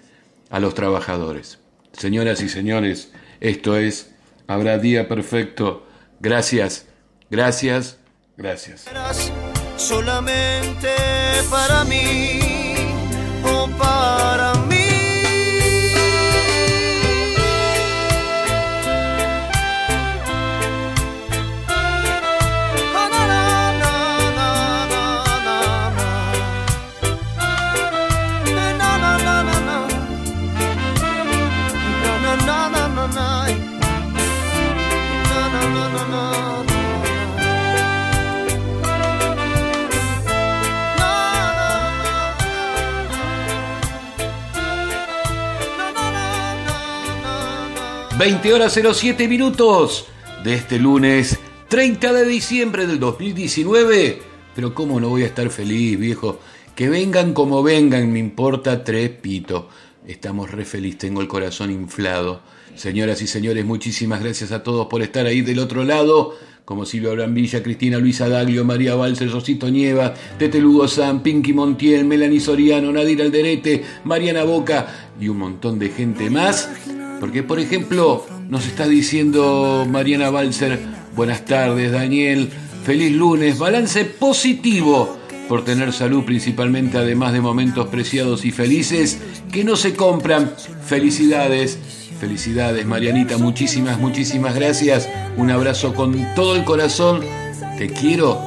a 0.49 0.59
los 0.59 0.73
trabajadores. 0.73 1.59
Señoras 1.93 2.41
y 2.41 2.49
señores, 2.49 3.11
esto 3.39 3.77
es 3.77 4.14
Habrá 4.47 4.77
día 4.77 5.07
perfecto. 5.07 5.85
Gracias, 6.19 6.87
gracias, 7.29 7.97
gracias. 8.37 8.85
Solamente 9.77 10.89
para 11.49 11.83
mí 11.83 12.44
20 48.17 48.53
horas 48.53 48.79
07 48.81 49.27
minutos 49.27 50.05
de 50.45 50.53
este 50.53 50.79
lunes 50.79 51.37
30 51.67 52.13
de 52.13 52.25
diciembre 52.25 52.87
del 52.87 52.97
2019. 52.97 54.19
Pero 54.55 54.73
cómo 54.73 55.01
no 55.01 55.09
voy 55.09 55.23
a 55.23 55.25
estar 55.25 55.49
feliz, 55.49 55.99
viejo. 55.99 56.39
Que 56.75 56.87
vengan 56.87 57.33
como 57.33 57.61
vengan, 57.61 58.13
me 58.13 58.19
importa 58.19 58.85
tres 58.85 59.09
pito. 59.09 59.67
Estamos 60.07 60.49
re 60.49 60.63
feliz, 60.63 60.97
tengo 60.97 61.19
el 61.19 61.27
corazón 61.27 61.71
inflado. 61.71 62.39
Señoras 62.75 63.21
y 63.21 63.27
señores, 63.27 63.65
muchísimas 63.65 64.23
gracias 64.23 64.53
a 64.53 64.63
todos 64.63 64.87
por 64.87 65.01
estar 65.01 65.25
ahí 65.25 65.41
del 65.41 65.59
otro 65.59 65.83
lado. 65.83 66.35
Como 66.63 66.85
Silvia 66.85 67.11
Brambilla, 67.11 67.61
Cristina 67.61 67.97
Luisa 67.97 68.29
Daglio, 68.29 68.63
María 68.63 68.95
Balser, 68.95 69.29
Rosito 69.29 69.69
Nieva, 69.69 70.13
Tete 70.39 70.61
Lugo 70.61 70.87
San, 70.87 71.21
Pinky 71.21 71.51
Montiel, 71.51 72.05
Melanie 72.05 72.39
Soriano, 72.39 72.93
Nadir 72.93 73.21
Alderete, 73.21 73.83
Mariana 74.05 74.45
Boca 74.45 75.11
y 75.19 75.27
un 75.27 75.37
montón 75.37 75.79
de 75.79 75.89
gente 75.89 76.29
más. 76.29 76.69
Porque, 77.19 77.43
por 77.43 77.59
ejemplo, 77.59 78.25
nos 78.49 78.67
está 78.67 78.87
diciendo 78.87 79.85
Mariana 79.89 80.29
Balser, 80.29 80.79
buenas 81.15 81.45
tardes, 81.45 81.91
Daniel, 81.91 82.49
feliz 82.83 83.11
lunes, 83.11 83.57
balance 83.57 84.05
positivo 84.05 85.17
por 85.47 85.63
tener 85.63 85.93
salud 85.93 86.23
principalmente, 86.23 86.97
además 86.97 87.33
de 87.33 87.41
momentos 87.41 87.87
preciados 87.87 88.45
y 88.45 88.51
felices 88.51 89.19
que 89.51 89.63
no 89.63 89.75
se 89.75 89.95
compran. 89.95 90.53
Felicidades, 90.85 91.77
felicidades 92.19 92.85
Marianita, 92.85 93.37
muchísimas, 93.37 93.99
muchísimas 93.99 94.55
gracias. 94.55 95.07
Un 95.37 95.51
abrazo 95.51 95.93
con 95.93 96.15
todo 96.35 96.55
el 96.55 96.63
corazón, 96.63 97.21
te 97.77 97.89
quiero. 97.89 98.41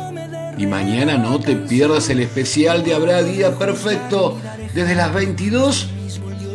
Y 0.59 0.67
mañana 0.67 1.17
no 1.19 1.39
te 1.39 1.55
pierdas 1.55 2.11
el 2.11 2.21
especial 2.21 2.83
de 2.83 2.95
Habrá 2.95 3.23
Día 3.23 3.57
Perfecto 3.59 4.37
desde 4.75 4.97
las 4.97 5.15
22 5.15 5.89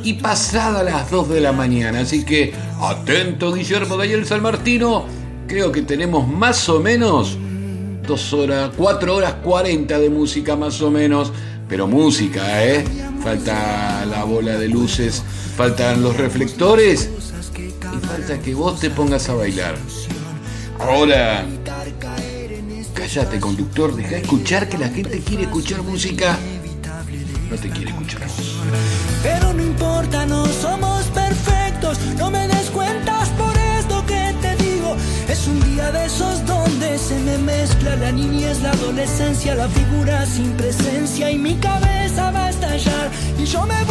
y 0.04 0.14
pasada 0.14 0.84
las 0.84 1.10
2 1.10 1.30
de 1.30 1.42
la 1.42 1.52
mañana. 1.52 2.02
Así 2.02 2.24
que 2.24 2.54
atento 2.82 3.54
Guillermo 3.54 3.98
Daniel 3.98 4.26
San 4.26 4.42
Martino, 4.42 5.06
creo 5.48 5.72
que 5.72 5.82
tenemos 5.82 6.28
más 6.28 6.68
o 6.70 6.80
menos 6.80 7.38
dos 8.06 8.34
horas, 8.34 8.72
cuatro 8.76 9.16
horas 9.16 9.36
40 9.44 9.98
de 9.98 10.10
música 10.10 10.56
más 10.56 10.82
o 10.82 10.92
menos, 10.92 11.32
pero 11.70 11.88
música, 11.88 12.66
¿eh? 12.66 12.84
Falta 13.24 14.06
la 14.06 14.26
bola 14.26 14.58
de 14.58 14.68
luces, 14.68 15.24
faltan 15.56 16.04
los 16.04 16.18
reflectores 16.18 17.10
y 17.58 18.06
falta 18.06 18.40
que 18.40 18.54
vos 18.54 18.80
te 18.80 18.90
pongas 18.90 19.30
a 19.30 19.36
bailar. 19.36 19.76
Ahora, 20.80 21.46
cállate 22.94 23.40
conductor, 23.40 23.96
deja 23.96 24.10
de 24.12 24.22
escuchar 24.22 24.68
que 24.68 24.78
la 24.78 24.90
gente 24.90 25.20
quiere 25.20 25.44
escuchar 25.44 25.82
música. 25.82 26.38
No 27.54 27.60
te 27.60 27.70
quiere 27.70 27.92
escuchar. 27.92 28.28
Pero 29.22 29.54
no 29.54 29.62
importa, 29.62 30.26
no 30.26 30.44
somos 30.48 31.04
perfectos, 31.10 32.00
no 32.18 32.32
me 32.32 32.48
des 32.48 32.72
cuentas 32.72 33.30
por 33.38 33.56
esto 33.78 34.04
que 34.08 34.34
te 34.42 34.56
digo. 34.56 34.96
Es 35.30 35.48
un 35.48 35.60
día 35.62 35.92
de 35.92 36.06
esos 36.06 36.44
donde 36.48 36.98
se 36.98 37.14
me 37.20 37.38
mezcla 37.38 37.96
la 37.98 38.12
niñez, 38.12 38.60
la 38.64 38.72
adolescencia, 38.72 39.54
la 39.54 39.70
figura 39.70 40.26
sin 40.26 40.50
presencia 40.54 41.30
y 41.30 41.38
mi 41.38 41.54
cabeza 41.58 42.32
va 42.32 42.46
a 42.46 42.50
estallar 42.50 43.12
y 43.38 43.46
yo 43.46 43.64
me 43.68 43.83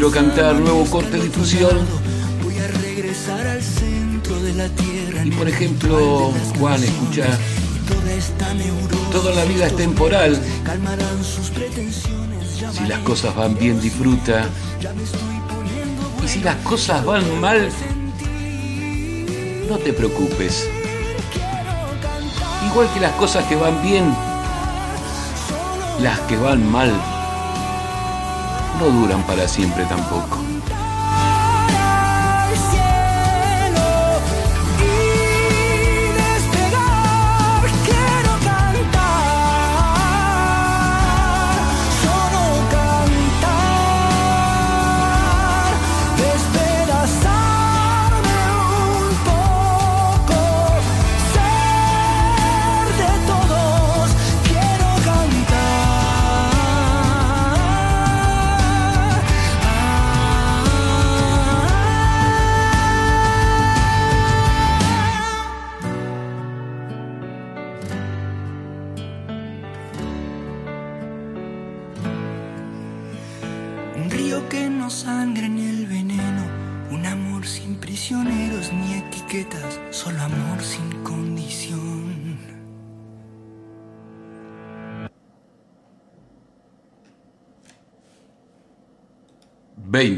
quiero 0.00 0.14
cantar, 0.14 0.54
nuevo 0.54 0.86
corte 0.86 1.18
de 1.18 1.24
difusión. 1.24 1.76
Y 5.22 5.30
por 5.32 5.46
ejemplo, 5.46 6.32
Juan, 6.58 6.82
escucha, 6.82 7.26
Toda 9.12 9.34
la 9.34 9.44
vida 9.44 9.66
es 9.66 9.76
temporal. 9.76 10.40
Si 12.72 12.86
las 12.86 12.98
cosas 13.00 13.36
van 13.36 13.58
bien, 13.58 13.78
disfruta. 13.78 14.46
Y 16.24 16.28
si 16.28 16.40
las 16.40 16.56
cosas 16.64 17.04
van 17.04 17.38
mal, 17.38 17.68
no 19.68 19.76
te 19.76 19.92
preocupes. 19.92 20.66
Igual 22.70 22.90
que 22.94 23.00
las 23.00 23.12
cosas 23.12 23.44
que 23.44 23.56
van 23.56 23.82
bien, 23.82 24.14
las 26.00 26.18
que 26.20 26.38
van 26.38 26.66
mal, 26.72 27.19
no 28.80 28.90
duran 28.90 29.22
para 29.24 29.46
siempre 29.46 29.84
tampoco. 29.84 30.49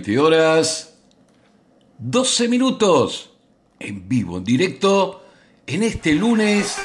20 0.05 0.19
horas, 0.19 0.95
12 1.99 2.49
minutos, 2.49 3.31
en 3.79 4.09
vivo, 4.09 4.39
en 4.39 4.43
directo, 4.43 5.23
en 5.65 5.85
este 5.85 6.13
lunes 6.15 6.77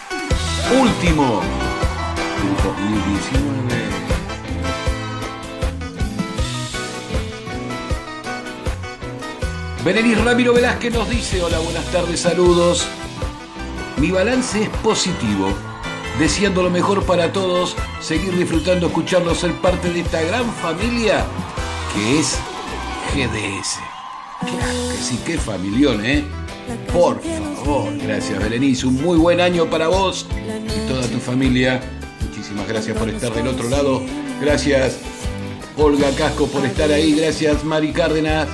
último 0.80 1.41
del 2.38 2.55
2019. 2.63 3.76
Benelis 9.84 10.24
Ramiro 10.24 10.53
Velázquez 10.53 10.93
nos 10.93 11.09
dice, 11.09 11.41
hola, 11.41 11.57
buenas 11.57 11.86
tardes, 11.86 12.20
saludos. 12.20 12.88
Mi 13.97 14.11
balance 14.11 14.61
es 14.61 14.70
positivo, 14.84 15.49
deseando 16.20 16.61
lo 16.61 16.70
mejor 16.70 17.03
para 17.03 17.34
todos, 17.34 17.76
seguir 17.99 18.38
disfrutando, 18.38 18.86
escucharlo, 18.86 19.34
ser 19.34 19.53
parte 19.53 19.91
de 19.91 20.01
esta 20.01 20.22
gran 20.22 20.45
familia 20.53 21.26
que 21.95 22.20
es 22.20 22.38
GDS. 23.16 23.80
Claro 24.41 24.89
que 24.91 25.03
sí, 25.03 25.20
qué 25.26 25.38
familión, 25.38 26.05
¿eh? 26.05 26.24
Por 26.91 27.22
favor, 27.22 27.97
gracias 27.97 28.39
Berenice, 28.39 28.88
un 28.88 29.01
muy 29.01 29.18
buen 29.18 29.39
año 29.39 29.70
para 29.70 29.88
vos 29.88 30.28
y 30.32 30.88
toda 30.88 31.08
tu 31.08 31.20
familia. 31.20 31.82
Muchísimas 32.28 32.68
gracias 32.68 32.97
por 32.97 33.10
estar 33.10 33.34
del 33.34 33.47
otro 33.47 33.70
lado. 33.70 34.03
Gracias 34.41 34.99
Olga 35.78 36.10
Casco 36.12 36.47
por 36.47 36.66
estar 36.66 36.91
ahí. 36.91 37.14
Gracias 37.16 37.64
Mari 37.64 37.93
Cárdenas. 37.93 38.47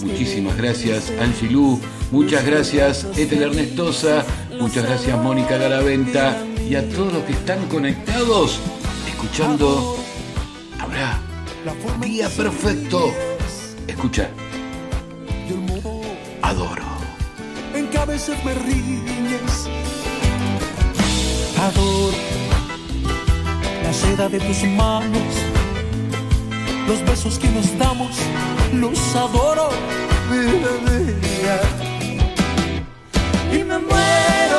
Muchísimas 0.00 0.56
gracias 0.56 1.12
Angie 1.20 1.50
Lu. 1.50 1.80
Muchas 2.10 2.44
gracias 2.44 3.06
Ethel 3.16 3.42
Ernestosa. 3.42 4.24
Muchas 4.60 4.84
gracias 4.84 5.20
Mónica 5.22 5.58
Garaventa. 5.58 6.36
Y 6.68 6.74
a 6.74 6.88
todos 6.88 7.12
los 7.12 7.22
que 7.24 7.32
están 7.32 7.64
conectados, 7.68 8.58
escuchando 9.08 9.96
Habrá 10.78 11.20
Día 12.00 12.28
Perfecto. 12.28 13.12
Escucha. 13.88 14.28
Adoro. 16.42 16.84
En 17.74 17.88
que 17.88 17.98
a 17.98 18.04
veces 18.04 18.36
me 18.44 18.54
riñes. 18.54 19.68
Adoro 21.58 22.36
la 23.86 23.92
seda 23.92 24.28
de 24.28 24.40
tus 24.40 24.64
manos, 24.64 25.32
los 26.88 27.04
besos 27.04 27.38
que 27.38 27.48
nos 27.50 27.78
damos, 27.78 28.16
los 28.72 29.14
adoro, 29.14 29.70
vida 30.28 30.72
mía. 30.86 31.60
Y 33.52 33.58
me 33.62 33.78
muero 33.78 34.58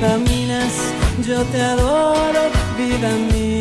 caminas 0.00 0.72
yo 1.26 1.44
te 1.44 1.60
adoro, 1.60 2.40
vida 2.76 3.10
mía. 3.32 3.57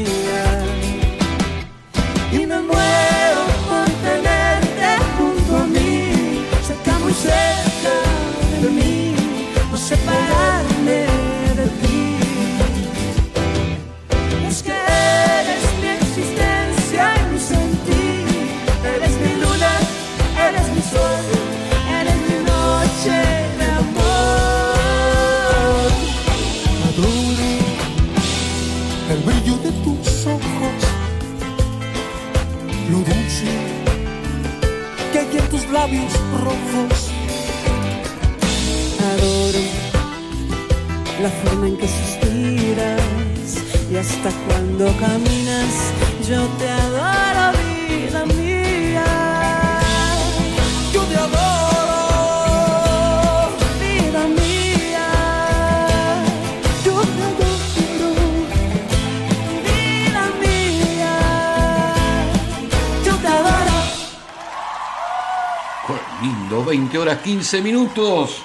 20 66.68 66.97
horas 66.97 67.20
15 67.20 67.61
minutos. 67.61 68.43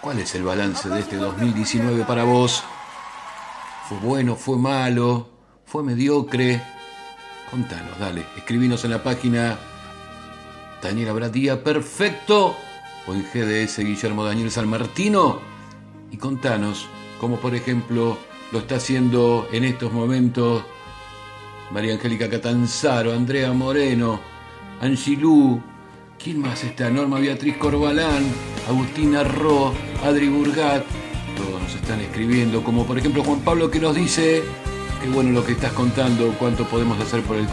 ¿Cuál 0.00 0.18
es 0.18 0.34
el 0.34 0.42
balance 0.42 0.88
de 0.88 1.00
este 1.00 1.16
2019 1.16 2.04
para 2.04 2.24
vos? 2.24 2.64
¿Fue 3.86 3.98
bueno? 3.98 4.34
¿Fue 4.34 4.56
malo? 4.56 5.28
¿Fue 5.66 5.82
mediocre? 5.82 6.62
Contanos, 7.50 7.98
dale. 7.98 8.24
Escribinos 8.34 8.82
en 8.86 8.92
la 8.92 9.02
página 9.02 9.58
Daniel 10.82 11.10
Habrá 11.10 11.28
Día 11.28 11.62
Perfecto 11.62 12.56
o 13.06 13.12
en 13.12 13.24
GDS 13.24 13.80
Guillermo 13.80 14.24
Daniel 14.24 14.50
San 14.50 14.68
Martino 14.68 15.38
y 16.10 16.16
contanos 16.16 16.86
cómo 17.20 17.36
por 17.36 17.54
ejemplo 17.54 18.16
lo 18.52 18.58
está 18.58 18.76
haciendo 18.76 19.48
en 19.52 19.64
estos 19.64 19.92
momentos 19.92 20.64
María 21.72 21.92
Angélica 21.92 22.30
Catanzaro, 22.30 23.12
Andrea 23.12 23.52
Moreno, 23.52 24.18
Angilú, 24.80 25.62
¿quién 26.22 26.40
más 26.40 26.62
está? 26.62 26.88
Norma 26.90 27.18
Beatriz 27.18 27.56
Corbalán, 27.56 28.24
Agustina 28.68 29.24
Ro, 29.24 29.72
Adri 30.04 30.28
Burgat, 30.28 30.84
todos 31.36 31.60
nos 31.60 31.74
están 31.74 32.00
escribiendo, 32.00 32.62
como 32.62 32.86
por 32.86 32.98
ejemplo 32.98 33.24
Juan 33.24 33.40
Pablo 33.40 33.70
que 33.70 33.80
nos 33.80 33.94
dice, 33.94 34.42
qué 35.02 35.08
bueno 35.08 35.30
lo 35.32 35.44
que 35.44 35.52
estás 35.52 35.72
contando, 35.72 36.34
cuánto 36.38 36.64
podemos 36.66 37.00
hacer 37.00 37.22
por 37.22 37.36
el 37.36 37.46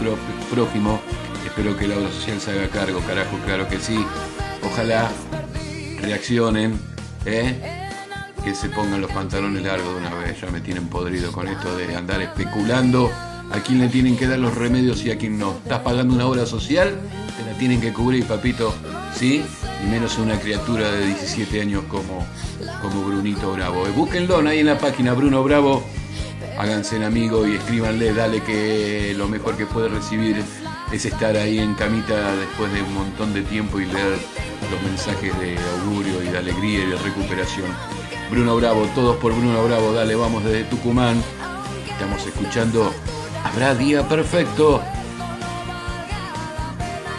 prójimo, 0.52 1.00
espero 1.46 1.76
que 1.78 1.88
la 1.88 1.98
obra 1.98 2.12
social 2.12 2.40
se 2.40 2.52
haga 2.52 2.68
cargo, 2.70 3.00
carajo, 3.02 3.38
claro 3.46 3.68
que 3.68 3.80
sí, 3.80 3.98
ojalá 4.64 5.10
reaccionen, 6.02 6.80
¿eh? 7.26 7.88
que 8.44 8.54
se 8.54 8.70
pongan 8.70 9.02
los 9.02 9.12
pantalones 9.12 9.64
largos 9.64 9.96
de 9.96 10.00
una 10.00 10.14
vez. 10.14 10.40
Ya 10.40 10.50
me 10.50 10.62
tienen 10.62 10.88
podrido 10.88 11.32
con 11.34 11.48
esto 11.50 11.76
de 11.76 11.94
andar 11.94 12.22
especulando 12.22 13.12
a 13.52 13.60
quién 13.62 13.80
le 13.80 13.88
tienen 13.88 14.16
que 14.16 14.28
dar 14.28 14.40
los 14.40 14.56
remedios 14.56 15.04
y 15.06 15.12
a 15.12 15.18
quién 15.18 15.38
no. 15.38 15.52
Estás 15.64 15.80
pagando 15.80 16.14
una 16.14 16.28
obra 16.28 16.46
social, 16.46 17.00
te 17.38 17.46
la 17.46 17.58
tienen 17.58 17.82
que 17.82 17.92
cubrir, 17.92 18.26
papito, 18.26 18.74
¿sí? 19.16 19.44
Y 19.84 19.88
menos 19.88 20.18
una 20.18 20.40
criatura 20.40 20.92
de 20.92 21.08
17 21.08 21.62
años 21.62 21.84
como, 21.88 22.26
como 22.82 23.04
Brunito 23.04 23.52
Bravo. 23.54 23.88
Eh, 23.88 23.92
Búsquenlo 23.92 24.38
ahí 24.48 24.60
en 24.60 24.68
la 24.68 24.78
página 24.78 25.14
Bruno 25.14 25.44
Bravo, 25.44 25.84
háganse 26.58 26.98
en 26.98 27.04
amigo 27.04 27.48
y 27.48 27.56
escríbanle, 27.56 28.14
dale 28.14 28.42
que 28.44 29.14
lo 29.18 29.28
mejor 29.28 29.58
que 29.58 29.66
puede 29.66 29.90
recibir 29.90 30.44
es 30.92 31.06
estar 31.06 31.36
ahí 31.36 31.60
en 31.60 31.76
camita 31.76 32.36
después 32.36 32.72
de 32.74 32.82
un 32.82 32.94
montón 32.94 33.34
de 33.34 33.42
tiempo 33.44 33.80
y 33.80 33.86
leer 33.86 34.18
los 34.72 34.82
mensajes 34.84 35.38
de 35.40 35.58
augurio 35.80 36.22
y 36.22 36.28
de 36.28 36.38
alegría 36.38 36.84
y 36.84 36.88
de 36.88 36.98
recuperación. 36.98 37.68
Bruno 38.30 38.56
Bravo, 38.58 38.88
todos 38.94 39.18
por 39.18 39.34
Bruno 39.34 39.64
Bravo, 39.64 39.92
dale, 39.94 40.16
vamos 40.16 40.44
desde 40.44 40.64
Tucumán. 40.66 41.24
Estamos 41.90 42.26
escuchando 42.26 42.94
Habrá 43.44 43.76
Día 43.76 44.08
Perfecto. 44.08 44.82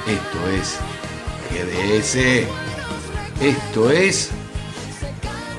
Esto 0.06 0.48
es 0.50 0.78
GDS. 1.50 2.46
Esto 3.40 3.90
es 3.90 4.30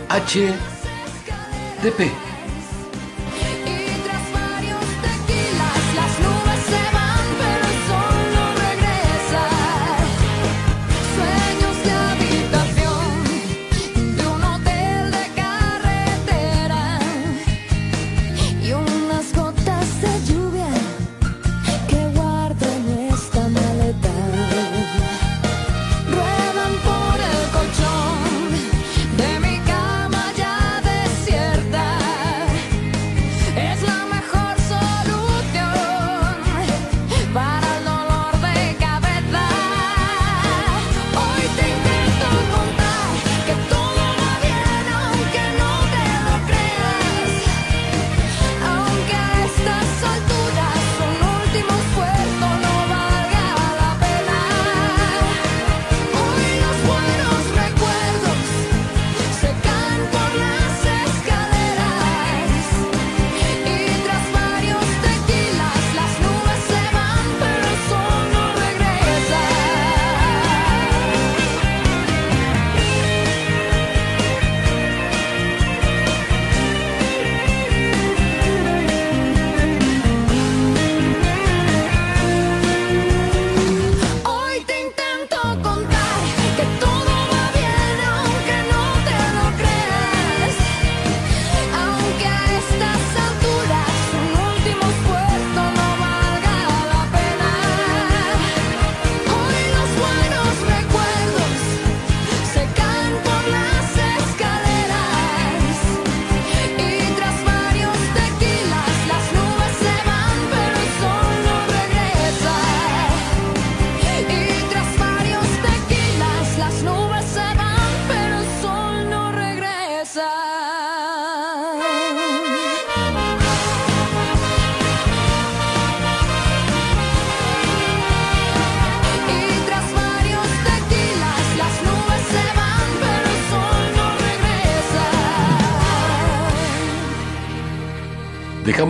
HDP. 0.10 0.52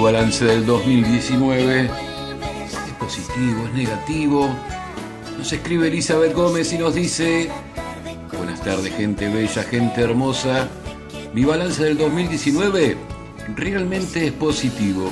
Balance 0.02 0.44
del 0.44 0.66
2019. 0.66 1.84
¿Es 1.84 2.94
positivo? 2.98 3.66
¿Es 3.66 3.72
negativo? 3.72 4.50
Nos 5.38 5.52
escribe 5.52 5.86
Elizabeth 5.86 6.34
Gómez 6.34 6.72
y 6.72 6.78
nos 6.78 6.94
dice, 6.96 7.48
buenas 8.36 8.60
tardes 8.62 8.92
gente 8.96 9.28
bella, 9.28 9.62
gente 9.62 10.00
hermosa. 10.00 10.68
Mi 11.32 11.44
balance 11.44 11.84
del 11.84 11.96
2019 11.98 12.96
realmente 13.54 14.26
es 14.26 14.32
positivo. 14.32 15.08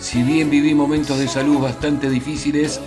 Si 0.00 0.22
bien 0.22 0.48
viví 0.48 0.74
momentos 0.74 1.18
de 1.18 1.28
salud 1.28 1.58
bastante 1.58 2.08
difíciles, 2.08 2.80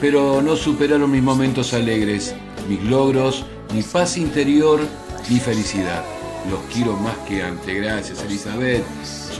pero 0.00 0.40
no 0.40 0.56
superaron 0.56 1.10
mis 1.10 1.22
momentos 1.22 1.74
alegres, 1.74 2.34
mis 2.70 2.82
logros, 2.84 3.44
mi 3.74 3.82
paz 3.82 4.16
interior, 4.16 4.80
mi 5.28 5.38
felicidad. 5.40 6.02
Los 6.50 6.60
quiero 6.72 6.96
más 6.96 7.16
que 7.28 7.42
antes. 7.42 7.76
Gracias 7.76 8.24
Elizabeth 8.24 8.82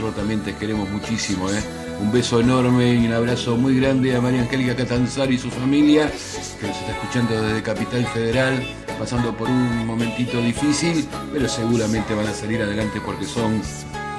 también 0.09 0.41
te 0.41 0.55
queremos 0.55 0.89
muchísimo. 0.89 1.49
¿eh? 1.49 1.61
Un 1.99 2.11
beso 2.11 2.39
enorme 2.39 2.95
y 2.95 3.05
un 3.05 3.13
abrazo 3.13 3.55
muy 3.55 3.79
grande 3.79 4.15
a 4.15 4.21
María 4.21 4.41
Angélica 4.41 4.75
Catanzar 4.75 5.31
y 5.31 5.37
su 5.37 5.51
familia, 5.51 6.11
que 6.59 6.67
nos 6.67 6.75
está 6.77 6.91
escuchando 6.91 7.41
desde 7.41 7.61
Capital 7.61 8.05
Federal, 8.07 8.67
pasando 8.97 9.37
por 9.37 9.47
un 9.47 9.85
momentito 9.85 10.41
difícil, 10.41 11.07
pero 11.31 11.47
seguramente 11.47 12.15
van 12.15 12.27
a 12.27 12.33
salir 12.33 12.61
adelante 12.61 12.99
porque 13.05 13.25
son 13.25 13.61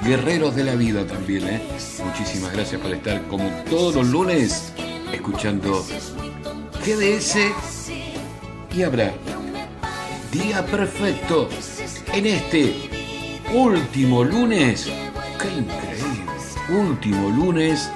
guerreros 0.04 0.54
de 0.54 0.64
la 0.64 0.76
vida 0.76 1.04
también. 1.06 1.48
¿eh? 1.48 1.62
Muchísimas 2.04 2.52
gracias 2.52 2.80
por 2.80 2.92
estar 2.92 3.26
como 3.26 3.48
todos 3.68 3.94
los 3.96 4.08
lunes 4.08 4.72
escuchando 5.12 5.84
GDS 6.86 7.36
y 8.74 8.82
habrá 8.82 9.12
día 10.30 10.64
perfecto 10.64 11.48
en 12.14 12.26
este 12.26 12.74
último 13.52 14.24
lunes 14.24 14.90
Qué 15.42 15.48
increíble. 15.48 16.32
Último 16.68 17.28
lunes 17.30 17.90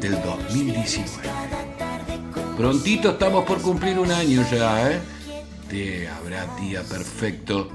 del 0.00 0.20
2019. 0.20 1.28
Prontito 2.56 3.10
estamos 3.10 3.44
por 3.44 3.62
cumplir 3.62 4.00
un 4.00 4.10
año 4.10 4.44
ya, 4.50 4.90
¿eh? 4.90 5.00
De 5.70 6.08
Habrá 6.08 6.44
Día 6.56 6.82
Perfecto. 6.82 7.70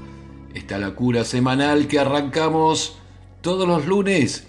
Esta 0.52 0.76
locura 0.78 1.24
semanal 1.24 1.88
que 1.88 1.98
arrancamos 1.98 2.98
todos 3.40 3.66
los 3.66 3.86
lunes, 3.86 4.46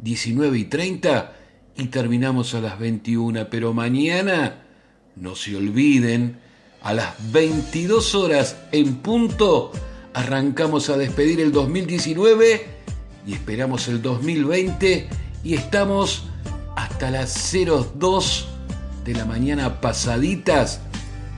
19 0.00 0.58
y 0.58 0.64
30, 0.64 1.32
y 1.78 1.86
terminamos 1.86 2.54
a 2.54 2.60
las 2.60 2.78
21. 2.78 3.48
Pero 3.48 3.72
mañana, 3.72 4.64
no 5.16 5.34
se 5.34 5.56
olviden, 5.56 6.38
a 6.82 6.92
las 6.92 7.14
22 7.32 8.14
horas 8.14 8.58
en 8.70 8.96
punto, 8.96 9.72
arrancamos 10.12 10.90
a 10.90 10.98
despedir 10.98 11.40
el 11.40 11.52
2019 11.52 12.79
y 13.26 13.34
esperamos 13.34 13.88
el 13.88 14.02
2020 14.02 15.08
y 15.44 15.54
estamos 15.54 16.24
hasta 16.76 17.10
las 17.10 17.52
02 17.52 18.48
de 19.04 19.14
la 19.14 19.24
mañana 19.24 19.80
pasaditas 19.80 20.80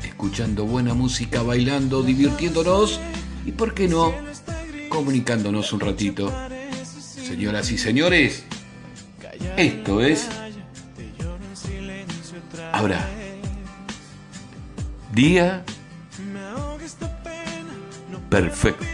escuchando 0.02 0.64
buena 0.66 0.94
música, 0.94 1.42
bailando, 1.42 2.02
divirtiéndonos 2.02 3.00
y, 3.44 3.52
¿por 3.52 3.74
qué 3.74 3.88
no?, 3.88 4.12
comunicándonos 4.88 5.72
un 5.72 5.80
ratito. 5.80 6.32
Señoras 6.82 7.70
y 7.70 7.78
señores, 7.78 8.44
esto 9.56 10.00
es... 10.00 10.28
Ahora, 12.72 13.06
día 15.12 15.64
perfecto 18.30 18.91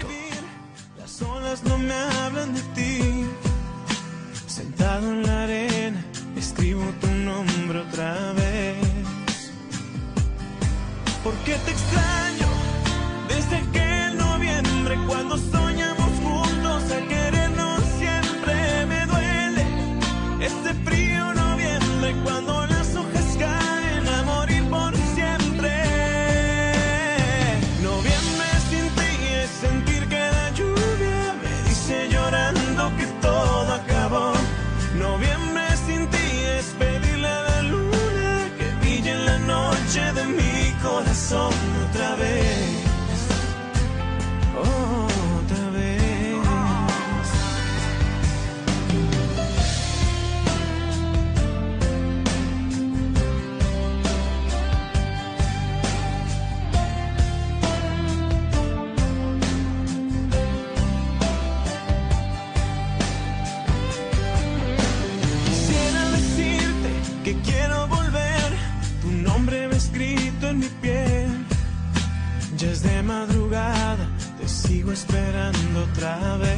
esperando 74.93 75.83
otra 75.83 76.37
vez. 76.39 76.58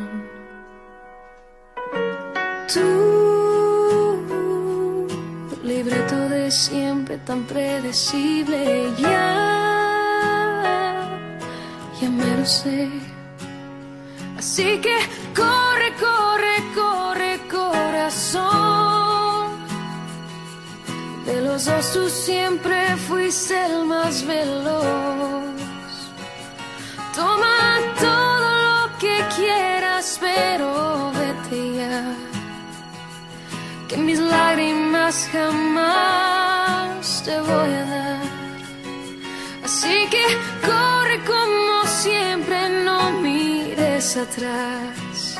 Tan 7.25 7.43
predecible. 7.43 8.91
Ya, 8.97 9.33
ya 11.99 12.09
me 12.09 12.37
lo 12.37 12.45
sé. 12.45 12.89
Así 14.37 14.79
que 14.81 14.95
corre, 15.35 15.93
corre, 15.99 16.55
corre, 16.75 17.39
corazón. 17.49 18.51
De 21.25 21.41
los 21.41 21.65
dos 21.65 22.11
siempre 22.11 22.95
fuiste 23.07 23.65
el 23.65 23.85
más 23.85 24.25
veloz. 24.25 25.43
Toma 27.15 27.79
todo 27.99 28.49
lo 28.67 28.97
que 28.97 29.23
quieras, 29.35 30.17
pero 30.19 31.11
vete 31.13 31.75
ya 31.75 32.15
que 33.87 33.97
mis 33.97 34.19
lágrimas 34.19 35.27
jamás 35.33 36.30
te 37.23 37.39
voy 37.39 37.73
a 37.81 37.85
dar. 37.85 38.21
Así 39.63 40.07
que 40.09 40.23
corre 40.65 41.19
como 41.25 41.85
siempre, 41.85 42.57
no 42.83 43.11
mires 43.11 44.17
atrás. 44.17 45.37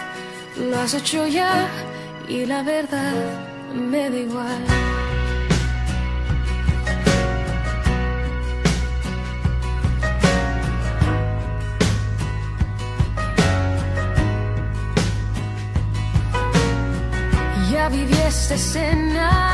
Lo 0.57 0.79
has 0.79 0.93
hecho 0.93 1.27
ya 1.27 1.67
y 2.27 2.45
la 2.45 2.61
verdad 2.63 3.13
me 3.73 4.09
da 4.09 4.17
igual. 4.17 4.63
Ya 17.71 17.89
viví 17.89 18.13
esta 18.27 18.55
escena 18.55 19.51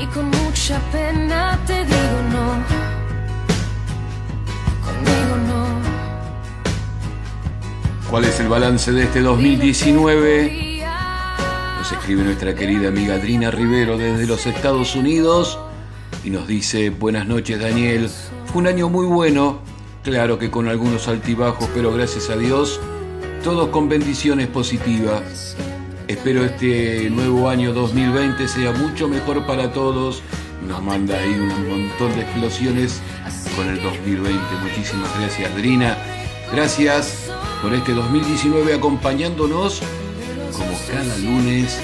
y 0.00 0.06
con 0.08 0.30
mucha 0.66 0.80
pena 0.90 1.60
te 1.64 1.84
digo 1.84 2.22
no. 2.32 2.46
Conmigo 4.84 5.36
no. 5.46 5.64
¿Cuál 8.10 8.24
es 8.24 8.40
el 8.40 8.48
balance 8.48 8.90
de 8.90 9.04
este 9.04 9.20
2019? 9.20 10.82
Nos 11.78 11.92
escribe 11.92 12.24
nuestra 12.24 12.56
querida 12.56 12.88
amiga 12.88 13.14
Adrina 13.14 13.52
Rivero 13.52 13.96
desde 13.96 14.26
los 14.26 14.44
Estados 14.46 14.96
Unidos 14.96 15.56
y 16.24 16.30
nos 16.30 16.48
dice, 16.48 16.90
buenas 16.90 17.28
noches 17.28 17.60
Daniel, 17.60 18.10
fue 18.46 18.62
un 18.62 18.66
año 18.66 18.88
muy 18.88 19.06
bueno, 19.06 19.60
claro 20.02 20.36
que 20.36 20.50
con 20.50 20.66
algunos 20.66 21.06
altibajos, 21.06 21.70
pero 21.74 21.92
gracias 21.92 22.28
a 22.28 22.36
Dios, 22.36 22.80
todos 23.44 23.68
con 23.68 23.88
bendiciones 23.88 24.48
positivas. 24.48 25.56
Espero 26.08 26.44
este 26.44 27.08
nuevo 27.10 27.48
año 27.48 27.72
2020 27.72 28.48
sea 28.48 28.72
mucho 28.72 29.08
mejor 29.08 29.46
para 29.46 29.72
todos. 29.72 30.24
Nos 30.62 30.82
manda 30.82 31.18
ahí 31.18 31.34
un 31.34 31.68
montón 31.68 32.14
de 32.14 32.22
explosiones 32.22 33.00
con 33.56 33.68
el 33.68 33.82
2020. 33.82 34.38
Muchísimas 34.62 35.18
gracias, 35.18 35.50
Adrina. 35.50 35.96
Gracias 36.52 37.30
por 37.62 37.74
este 37.74 37.92
2019 37.92 38.74
acompañándonos 38.74 39.82
como 40.52 40.78
cada 40.90 41.16
lunes 41.18 41.80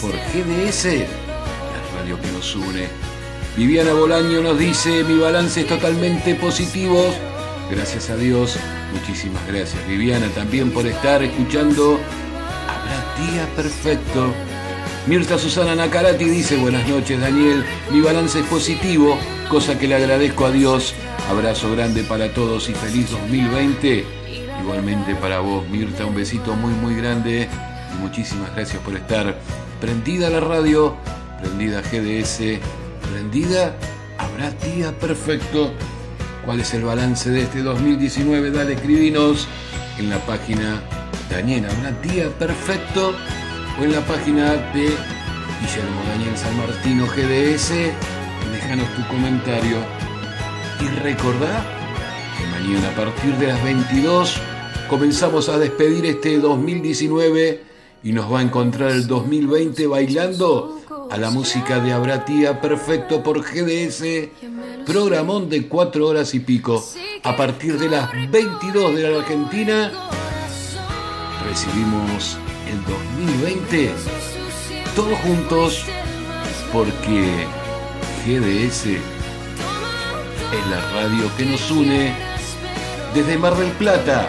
por 0.00 0.12
GDS, 0.12 0.84
la 0.84 1.98
radio 1.98 2.20
que 2.20 2.32
nos 2.32 2.54
une. 2.54 2.88
Viviana 3.56 3.92
Bolaño 3.92 4.42
nos 4.42 4.58
dice, 4.58 5.04
mi 5.04 5.18
balance 5.18 5.60
es 5.60 5.66
totalmente 5.66 6.34
positivo. 6.34 7.14
Gracias 7.70 8.10
a 8.10 8.16
Dios, 8.16 8.58
muchísimas 8.92 9.44
gracias 9.48 9.84
Viviana 9.88 10.28
también 10.28 10.70
por 10.70 10.86
estar 10.86 11.22
escuchando 11.22 11.98
Habrá 12.68 13.32
Día 13.32 13.46
Perfecto. 13.56 14.32
Mirta 15.06 15.38
Susana 15.38 15.76
Nacarati 15.76 16.24
dice, 16.24 16.56
buenas 16.56 16.88
noches 16.88 17.20
Daniel, 17.20 17.64
mi 17.92 18.00
balance 18.00 18.40
es 18.40 18.46
positivo, 18.46 19.16
cosa 19.48 19.78
que 19.78 19.86
le 19.86 19.94
agradezco 19.94 20.46
a 20.46 20.50
Dios. 20.50 20.94
Abrazo 21.30 21.70
grande 21.70 22.02
para 22.02 22.34
todos 22.34 22.68
y 22.68 22.74
feliz 22.74 23.12
2020. 23.12 24.04
Igualmente 24.60 25.14
para 25.14 25.38
vos 25.38 25.64
Mirta, 25.68 26.04
un 26.06 26.16
besito 26.16 26.56
muy 26.56 26.72
muy 26.74 26.96
grande 26.96 27.48
y 27.94 28.02
muchísimas 28.02 28.52
gracias 28.56 28.82
por 28.82 28.96
estar 28.96 29.38
prendida 29.80 30.28
la 30.28 30.40
radio, 30.40 30.96
prendida 31.40 31.82
GDS, 31.82 32.58
prendida 33.08 33.76
Habrá 34.18 34.50
Día 34.50 34.90
Perfecto. 34.98 35.72
¿Cuál 36.44 36.60
es 36.60 36.74
el 36.74 36.82
balance 36.82 37.30
de 37.30 37.42
este 37.42 37.62
2019? 37.62 38.50
Dale, 38.50 38.72
escribinos 38.72 39.46
en 39.98 40.10
la 40.10 40.18
página 40.26 40.82
Daniel 41.30 41.66
Habrá 41.66 41.92
Día 42.02 42.28
Perfecto 42.30 43.14
o 43.78 43.84
en 43.84 43.92
la 43.92 44.00
página 44.06 44.54
de 44.72 44.96
Guillermo 45.60 46.02
Daniel 46.08 46.36
San 46.36 46.56
Martino 46.56 47.06
GDS. 47.06 47.70
Déjanos 48.52 48.88
tu 48.94 49.06
comentario. 49.08 49.78
Y 50.80 50.88
recordá 51.00 51.64
que 52.38 52.46
mañana 52.46 52.88
a 52.88 52.94
partir 52.94 53.34
de 53.36 53.48
las 53.48 53.62
22 53.62 54.36
comenzamos 54.88 55.48
a 55.48 55.58
despedir 55.58 56.06
este 56.06 56.38
2019 56.38 57.62
y 58.02 58.12
nos 58.12 58.32
va 58.32 58.40
a 58.40 58.42
encontrar 58.42 58.90
el 58.90 59.06
2020 59.06 59.86
bailando 59.86 60.80
a 61.10 61.16
la 61.16 61.30
música 61.30 61.80
de 61.80 61.92
Abratía 61.92 62.60
Perfecto 62.60 63.22
por 63.22 63.42
GDS, 63.42 64.02
programón 64.86 65.48
de 65.48 65.66
4 65.66 66.06
horas 66.06 66.34
y 66.34 66.40
pico. 66.40 66.84
A 67.22 67.36
partir 67.36 67.78
de 67.78 67.88
las 67.88 68.10
22 68.30 68.94
de 68.94 69.02
la 69.02 69.18
Argentina 69.18 69.92
recibimos 71.48 72.38
el 72.76 72.84
2020 72.84 73.94
todos 74.94 75.18
juntos 75.20 75.84
porque 76.72 77.46
GDS 78.26 78.86
es 78.86 80.66
la 80.70 80.80
radio 80.92 81.30
que 81.36 81.44
nos 81.46 81.70
une 81.70 82.14
desde 83.14 83.38
Mar 83.38 83.56
del 83.56 83.70
Plata, 83.72 84.28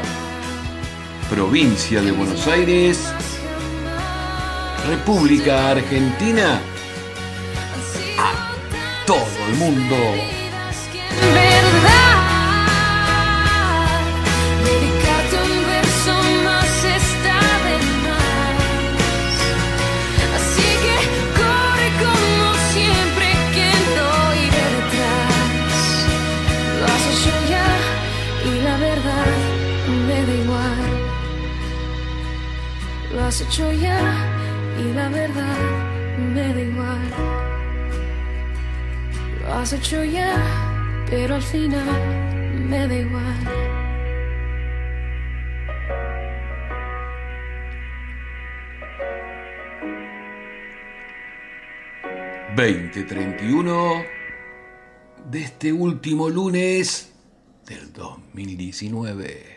provincia 1.29 2.01
de 2.01 2.11
Buenos 2.11 2.47
Aires, 2.47 2.99
República 4.87 5.71
Argentina, 5.71 6.61
a 8.17 9.05
todo 9.05 9.27
el 9.49 9.55
mundo. 9.55 9.95
Has 33.37 33.47
hecho 33.47 33.71
ya 33.71 33.99
y 34.79 34.93
la 34.93 35.09
verdad 35.09 35.57
me 36.33 36.53
da 36.55 36.59
igual. 36.59 37.11
Lo 39.41 39.53
has 39.53 39.73
hecho 39.73 40.03
ya, 40.03 41.05
pero 41.07 41.35
al 41.35 41.41
final 41.43 41.85
me 42.67 42.87
da 42.87 42.95
igual. 42.95 43.37
2031 52.55 54.03
de 55.29 55.43
este 55.43 55.71
último 55.73 56.27
lunes 56.29 57.13
del 57.67 57.93
2019. 57.93 59.56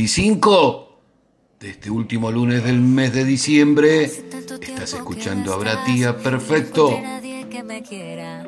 2035 0.00 1.00
de 1.60 1.70
este 1.70 1.90
último 1.90 2.30
lunes 2.30 2.64
del 2.64 2.80
mes 2.80 3.12
de 3.12 3.24
diciembre. 3.24 4.04
Estás 4.04 4.94
escuchando 4.94 5.54
a 5.54 5.84
Tía 5.84 6.16
Perfecto. 6.16 6.98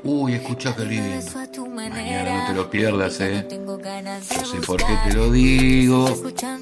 Uy, 0.05 0.35
escucha 0.35 0.75
qué 0.75 0.85
lindo. 0.85 1.27
Mañana 1.69 2.41
no 2.41 2.47
te 2.47 2.55
lo 2.55 2.71
pierdas, 2.71 3.21
eh. 3.21 3.47
No 3.51 4.45
sé 4.47 4.59
por 4.67 4.79
qué 4.79 4.97
te 5.07 5.15
lo 5.15 5.31
digo. 5.31 6.09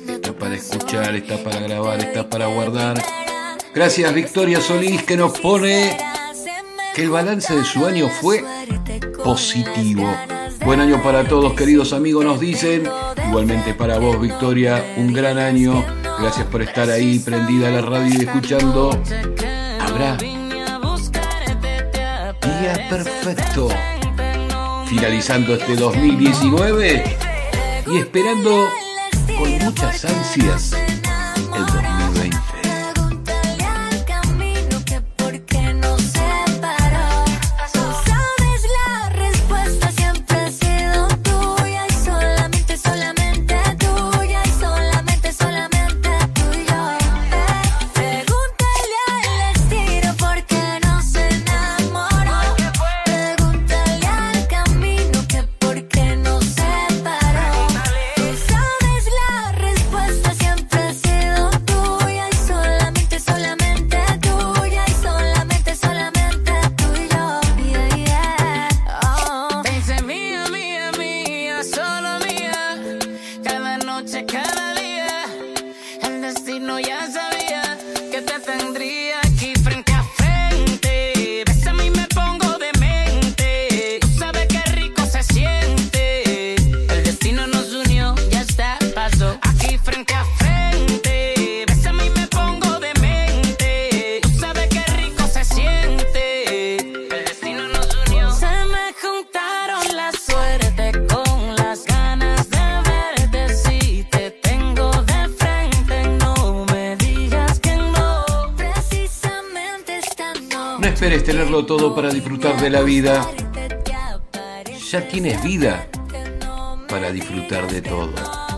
Está 0.08 0.32
para 0.32 0.56
escuchar, 0.56 1.14
está 1.14 1.38
para 1.38 1.60
grabar, 1.60 2.00
está 2.00 2.28
para 2.28 2.46
guardar. 2.46 3.00
Gracias 3.72 4.12
Victoria 4.12 4.60
Solís 4.60 5.04
que 5.04 5.16
nos 5.16 5.38
pone 5.38 5.96
que 6.96 7.02
el 7.02 7.10
balance 7.10 7.54
de 7.54 7.64
su 7.64 7.86
año 7.86 8.08
fue 8.08 8.44
positivo. 9.22 10.10
Buen 10.64 10.80
año 10.80 11.02
para 11.02 11.24
todos, 11.24 11.54
queridos 11.54 11.92
amigos, 11.92 12.24
nos 12.24 12.38
dicen. 12.38 12.88
Igualmente 13.28 13.74
para 13.74 13.98
vos, 13.98 14.20
Victoria, 14.20 14.94
un 14.96 15.12
gran 15.12 15.38
año. 15.38 15.84
Gracias 16.20 16.46
por 16.46 16.62
estar 16.62 16.90
ahí, 16.90 17.18
prendida 17.18 17.68
a 17.68 17.70
la 17.70 17.80
radio 17.80 18.12
y 18.18 18.24
escuchando. 18.24 18.90
Habrá 19.80 20.16
día 22.42 22.86
perfecto. 22.88 23.68
Finalizando 24.86 25.54
este 25.54 25.76
2019 25.76 27.16
y 27.86 27.96
esperando 27.98 28.66
con 29.38 29.50
muchas 29.58 30.04
ansias 30.04 30.72
el 30.72 31.66
2020. 31.66 31.89
Tienes 115.22 115.42
vida 115.42 115.86
para 116.88 117.12
disfrutar 117.12 117.66
de 117.70 117.82
todo. 117.82 118.49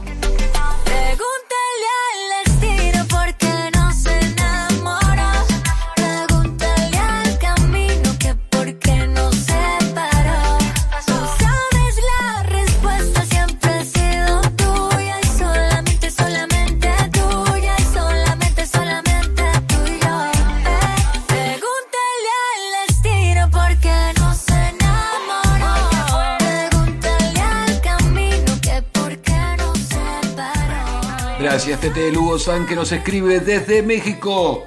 Tete 31.82 32.12
Lugo 32.12 32.38
San, 32.38 32.64
que 32.64 32.76
nos 32.76 32.92
escribe 32.92 33.40
desde 33.40 33.82
México 33.82 34.62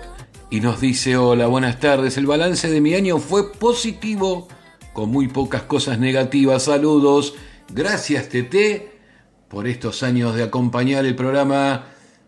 y 0.50 0.60
nos 0.60 0.82
dice: 0.82 1.16
Hola, 1.16 1.48
buenas 1.48 1.80
tardes. 1.80 2.18
El 2.18 2.26
balance 2.26 2.70
de 2.70 2.82
mi 2.82 2.94
año 2.94 3.20
fue 3.20 3.54
positivo, 3.54 4.50
con 4.92 5.12
muy 5.12 5.30
pocas 5.30 5.62
cosas 5.62 5.98
negativas. 5.98 6.64
Saludos. 6.64 7.36
Gracias, 7.74 8.28
Tete, 8.28 8.92
por 9.48 9.66
estos 9.66 10.04
años 10.04 10.36
de 10.36 10.44
acompañar 10.44 11.06
el 11.06 11.16
programa, 11.16 11.86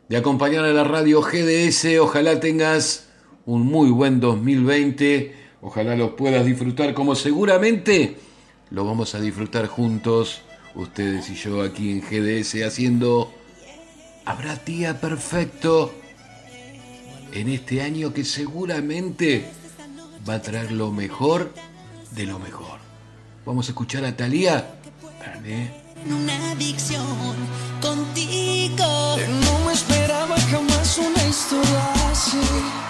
de 0.08 0.16
acompañar 0.16 0.64
a 0.64 0.72
la 0.72 0.86
radio 0.86 1.22
GDS. 1.22 2.00
Ojalá 2.00 2.40
tengas 2.40 3.10
un 3.46 3.66
muy 3.66 3.90
buen 3.90 4.22
2020. 4.22 5.36
Ojalá 5.60 5.98
lo 5.98 6.16
puedas 6.16 6.46
disfrutar 6.46 6.94
como 6.94 7.14
seguramente 7.16 8.16
lo 8.70 8.86
vamos 8.86 9.16
a 9.16 9.20
disfrutar 9.20 9.68
juntos, 9.68 10.44
ustedes 10.76 11.30
y 11.30 11.36
yo 11.36 11.62
aquí 11.62 11.92
en 11.92 12.00
GDS 12.00 12.66
haciendo 12.66 13.34
habrá 14.28 14.56
día 14.58 15.00
perfecto 15.00 15.94
en 17.32 17.48
este 17.48 17.82
año 17.82 18.14
que 18.14 18.26
seguramente 18.26 19.50
va 20.28 20.36
a 20.36 20.42
traer 20.42 20.72
lo 20.74 20.92
mejor 20.92 21.54
de 22.12 22.26
lo 22.26 22.38
mejor. 22.38 22.80
Vamos 23.46 23.68
a 23.68 23.72
escuchar 23.72 24.04
a 24.04 24.16
Talía. 24.16 24.80
Una 26.06 26.52
adicción 26.52 27.06
contigo. 27.82 29.18
No 29.46 29.66
me 29.66 29.74
esperaba 29.74 30.36
jamás 30.52 30.98
una 30.98 31.24
historia 31.26 31.94
así. 32.12 32.87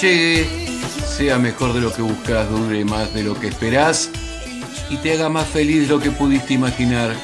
llegue 0.00 0.46
sea 1.04 1.38
mejor 1.38 1.74
de 1.74 1.80
lo 1.80 1.92
que 1.92 2.00
buscas, 2.00 2.48
dure 2.48 2.84
más 2.84 3.12
de 3.12 3.22
lo 3.22 3.38
que 3.38 3.48
esperás 3.48 4.10
y 4.88 4.96
te 4.96 5.12
haga 5.12 5.28
más 5.28 5.46
feliz 5.46 5.82
de 5.82 5.88
lo 5.88 6.00
que 6.00 6.10
pudiste 6.10 6.54
imaginar. 6.54 7.14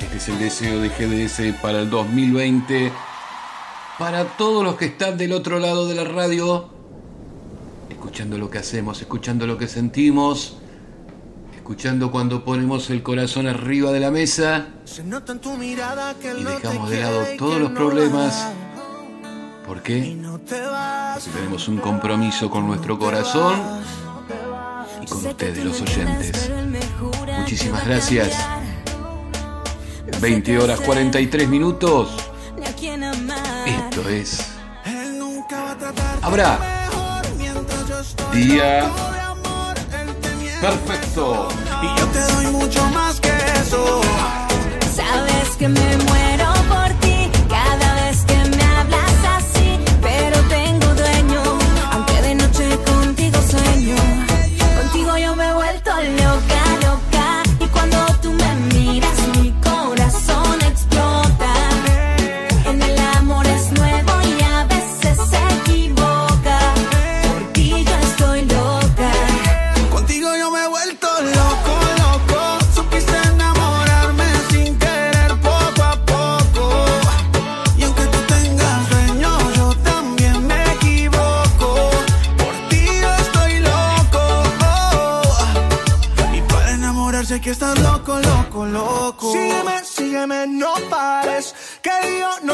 Este 0.00 0.16
es 0.16 0.28
el 0.28 0.38
deseo 0.38 0.80
de 0.80 0.88
GDS 0.88 1.60
para 1.60 1.80
el 1.80 1.90
2020. 1.90 2.90
Para 3.98 4.24
todos 4.36 4.64
los 4.64 4.76
que 4.76 4.86
están 4.86 5.18
del 5.18 5.32
otro 5.32 5.58
lado 5.58 5.86
de 5.86 5.94
la 5.94 6.04
radio, 6.04 6.70
escuchando 7.90 8.38
lo 8.38 8.50
que 8.50 8.58
hacemos, 8.58 9.00
escuchando 9.00 9.46
lo 9.46 9.58
que 9.58 9.68
sentimos, 9.68 10.56
escuchando 11.54 12.10
cuando 12.10 12.44
ponemos 12.44 12.88
el 12.90 13.02
corazón 13.02 13.46
arriba 13.46 13.92
de 13.92 14.00
la 14.00 14.10
mesa 14.10 14.68
y 14.96 16.44
dejamos 16.44 16.90
de 16.90 17.00
lado 17.00 17.26
todos 17.36 17.60
los 17.60 17.70
problemas. 17.72 18.48
¿Por 19.66 19.82
qué? 19.82 20.16
Porque 21.14 21.30
tenemos 21.30 21.68
un 21.68 21.78
compromiso 21.78 22.50
con 22.50 22.66
nuestro 22.66 22.98
corazón 22.98 23.54
y 25.00 25.06
con 25.06 25.26
ustedes, 25.26 25.64
los 25.64 25.80
oyentes. 25.80 26.50
Muchísimas 27.38 27.86
gracias. 27.86 28.36
20 30.20 30.58
horas 30.58 30.80
43 30.80 31.48
minutos. 31.48 32.16
Esto 33.66 34.08
es. 34.08 34.44
Habrá 36.20 36.58
día 38.32 38.90
perfecto. 40.60 41.48
Y 41.82 42.00
yo 42.00 42.06
te 42.08 42.20
doy 42.32 42.46
mucho 42.46 42.84
más 42.86 43.20
que 43.20 43.32
eso. 43.60 44.00
Sabes 44.96 45.56
que 45.58 45.68
me 45.68 46.13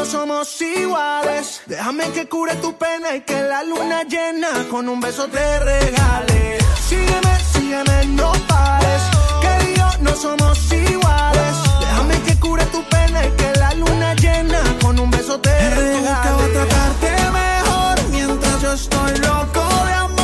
no 0.01 0.07
somos 0.07 0.59
iguales. 0.61 1.61
Déjame 1.67 2.11
que 2.11 2.27
cure 2.27 2.55
tu 2.55 2.75
pena 2.75 3.15
y 3.15 3.21
que 3.21 3.39
la 3.43 3.63
luna 3.63 4.01
llena 4.03 4.49
con 4.71 4.89
un 4.89 4.99
beso 4.99 5.27
te 5.27 5.59
regale. 5.59 6.57
Sígueme, 6.89 7.33
sígueme, 7.53 8.05
no 8.19 8.31
pares. 8.47 9.03
Que 9.43 9.75
yo 9.77 9.87
no 9.99 10.15
somos 10.15 10.57
iguales. 10.71 11.55
Déjame 11.81 12.19
que 12.23 12.35
cure 12.39 12.65
tu 12.75 12.81
pena 12.89 13.27
y 13.27 13.31
que 13.39 13.51
la 13.59 13.75
luna 13.75 14.15
llena 14.15 14.61
con 14.81 14.99
un 14.99 15.11
beso 15.11 15.39
te 15.39 15.69
regale. 15.69 16.45
He 16.45 16.49
tratarte 16.49 17.11
mejor 17.31 17.95
mientras 18.09 18.61
yo 18.61 18.73
estoy 18.73 19.17
loco 19.17 19.63
de 19.85 19.93
amor. 19.93 20.20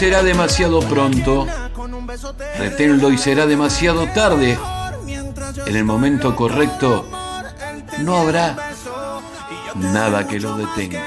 será 0.00 0.22
demasiado 0.22 0.80
pronto, 0.80 1.46
reténlo 2.56 3.12
y 3.12 3.18
será 3.18 3.44
demasiado 3.44 4.06
tarde. 4.14 4.58
En 5.66 5.76
el 5.76 5.84
momento 5.84 6.34
correcto 6.34 7.04
no 7.98 8.16
habrá 8.16 8.56
nada 9.74 10.26
que 10.26 10.40
lo 10.40 10.56
detenga. 10.56 11.02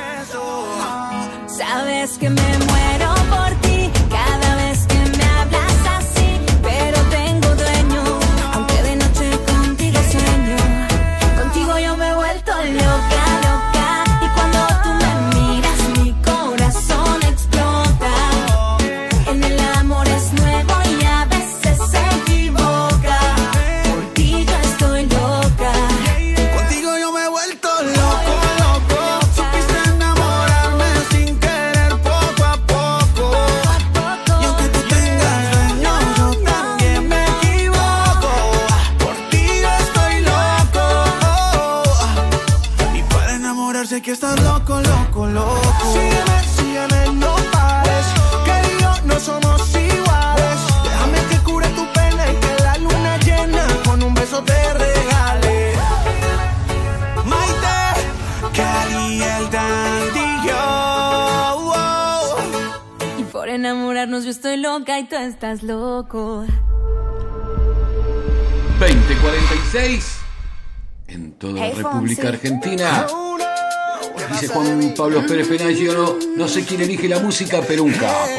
Pérez 75.33 75.47
Penaggio, 75.47 76.19
no 76.37 76.47
sé 76.47 76.63
quién 76.63 76.81
elige 76.81 77.07
la 77.07 77.17
música, 77.17 77.59
pero 77.67 77.83
un 77.83 77.91
capo. 77.91 78.29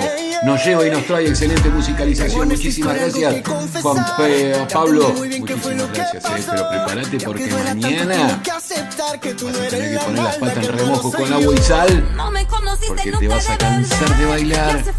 Nos 0.45 0.65
lleva 0.65 0.87
y 0.87 0.91
nos 0.91 1.05
trae 1.05 1.27
excelente 1.27 1.69
musicalización. 1.69 2.47
Muchísimas 2.47 2.95
gracias, 2.95 3.43
Juan 3.83 4.07
eh, 4.21 4.65
Pablo. 4.73 5.13
Muchísimas 5.13 5.93
gracias, 5.93 6.25
eh, 6.25 6.45
pero 6.49 6.69
prepárate 6.69 7.19
porque 7.19 7.47
mañana 7.49 8.41
vas 8.47 8.71
a 8.71 9.19
tener 9.19 9.21
que 9.21 9.35
poner 9.99 10.23
las 10.23 10.37
patas 10.37 10.67
en 10.67 10.73
remojo 10.73 11.11
con 11.11 11.33
agua 11.33 11.53
y 11.53 11.59
sal 11.59 12.05
porque 12.87 13.13
te 13.13 13.29
vas 13.29 13.51
a 13.51 13.59
cansar 13.59 14.17
de 14.17 14.27
bailar 14.27 14.94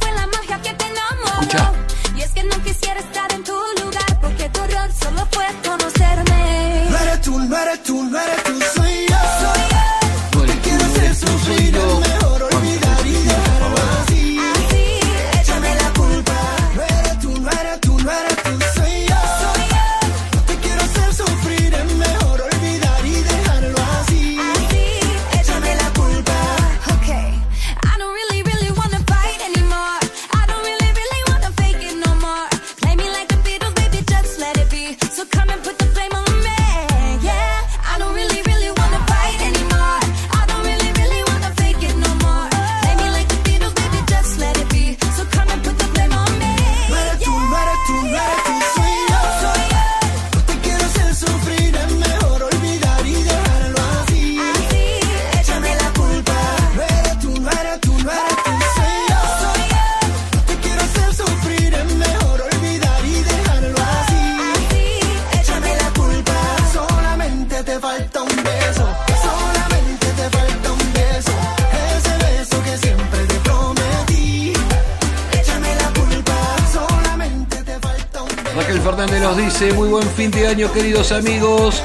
fin 80.32 80.58
de 80.58 80.70
queridos 80.74 81.12
amigos. 81.12 81.84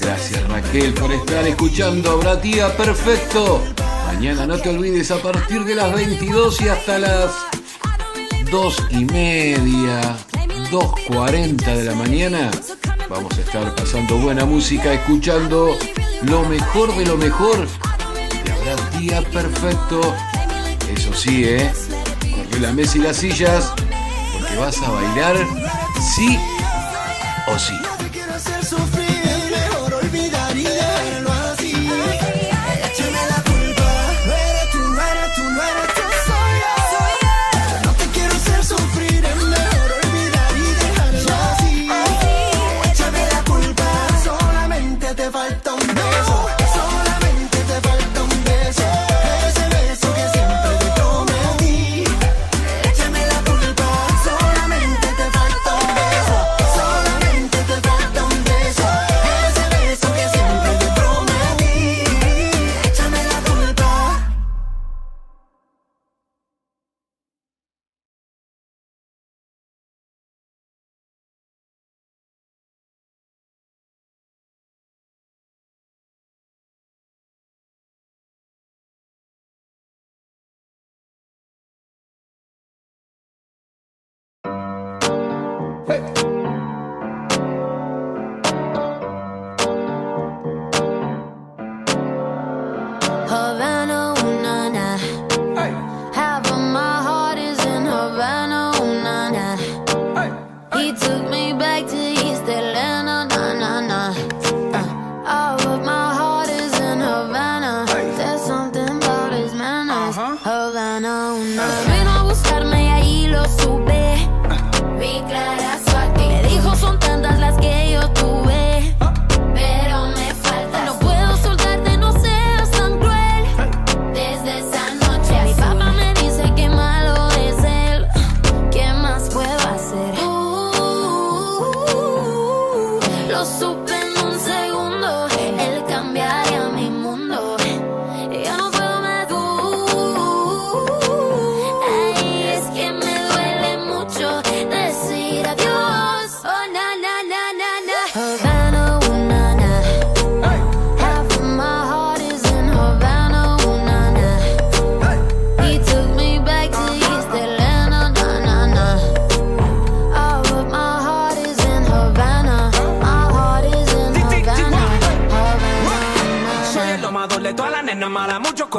Gracias 0.00 0.48
Raquel 0.48 0.94
por 0.94 1.12
estar 1.12 1.46
escuchando. 1.46 2.12
Habrá 2.12 2.36
día 2.36 2.74
perfecto. 2.74 3.62
Mañana 4.06 4.46
no 4.46 4.56
te 4.58 4.70
olvides 4.70 5.10
a 5.10 5.20
partir 5.20 5.64
de 5.64 5.74
las 5.74 5.92
22 5.92 6.60
y 6.62 6.68
hasta 6.68 6.98
las 6.98 7.32
2 8.50 8.86
y 8.90 9.04
media, 9.04 10.16
2.40 10.70 11.76
de 11.76 11.84
la 11.84 11.94
mañana. 11.94 12.50
Vamos 13.10 13.36
a 13.36 13.40
estar 13.42 13.74
pasando 13.74 14.16
buena 14.16 14.46
música, 14.46 14.94
escuchando 14.94 15.76
lo 16.22 16.44
mejor 16.44 16.96
de 16.96 17.04
lo 17.04 17.16
mejor. 17.18 17.66
Habrá 18.54 18.98
día 18.98 19.20
perfecto. 19.32 20.14
Eso 20.94 21.12
sí, 21.12 21.44
¿eh? 21.44 21.70
Corre 22.20 22.60
la 22.60 22.72
mesa 22.72 22.96
y 22.96 23.00
las 23.02 23.16
sillas 23.18 23.72
porque 24.32 24.56
vas 24.56 24.80
a 24.80 24.90
bailar 24.90 25.36
sí 26.16 26.38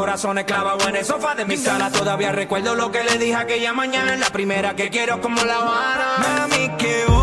corazones 0.07 0.45
clavados 0.45 0.87
en 0.87 0.95
el 0.95 1.03
sofá 1.03 1.35
de 1.35 1.43
mi 1.43 1.57
sala. 1.57 1.91
Todavía 1.91 2.31
recuerdo 2.31 2.75
lo 2.75 2.89
que 2.93 3.03
le 3.03 3.17
dije 3.17 3.35
aquella 3.35 3.73
mañana. 3.73 4.15
La 4.15 4.29
primera 4.29 4.73
que 4.73 4.89
quiero 4.89 5.19
como 5.19 5.43
la 5.43 5.59
vara. 5.59 7.16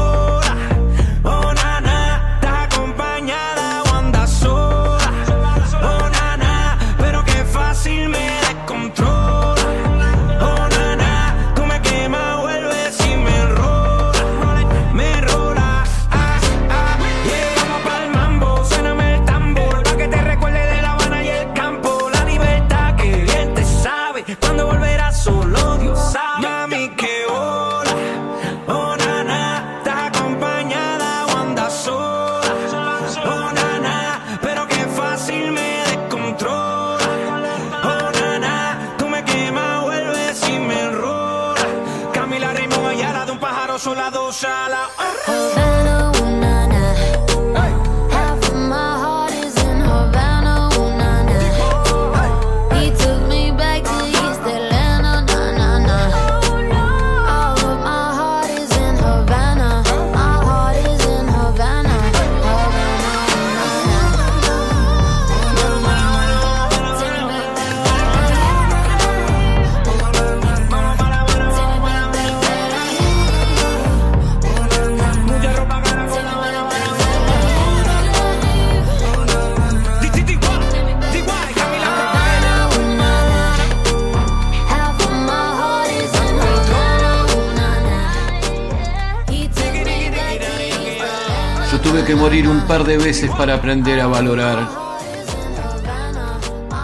de 92.85 92.99
veces 92.99 93.31
para 93.31 93.55
aprender 93.55 94.01
a 94.01 94.07
valorar. 94.07 94.69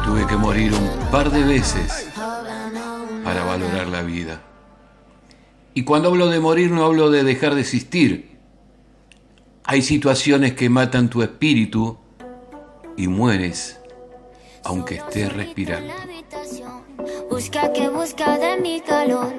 Tuve 0.04 0.26
que 0.26 0.36
morir 0.36 0.72
un 0.72 1.10
par 1.10 1.30
de 1.30 1.44
veces 1.44 2.08
para 3.24 3.44
valorar 3.44 3.86
la 3.88 4.02
vida. 4.02 4.40
Y 5.74 5.84
cuando 5.84 6.08
hablo 6.08 6.28
de 6.28 6.40
morir 6.40 6.70
no 6.70 6.84
hablo 6.84 7.10
de 7.10 7.22
dejar 7.22 7.54
de 7.54 7.60
existir. 7.60 8.38
Hay 9.64 9.82
situaciones 9.82 10.54
que 10.54 10.68
matan 10.68 11.10
tu 11.10 11.22
espíritu 11.22 11.98
y 12.96 13.06
mueres 13.06 13.78
aunque 14.64 14.96
estés 14.96 15.32
respirando. 15.32 15.92
Busca 17.30 17.72
que 17.72 17.88
busca 17.88 18.38
de 18.38 18.60
mi 18.60 18.80
calor. 18.80 19.32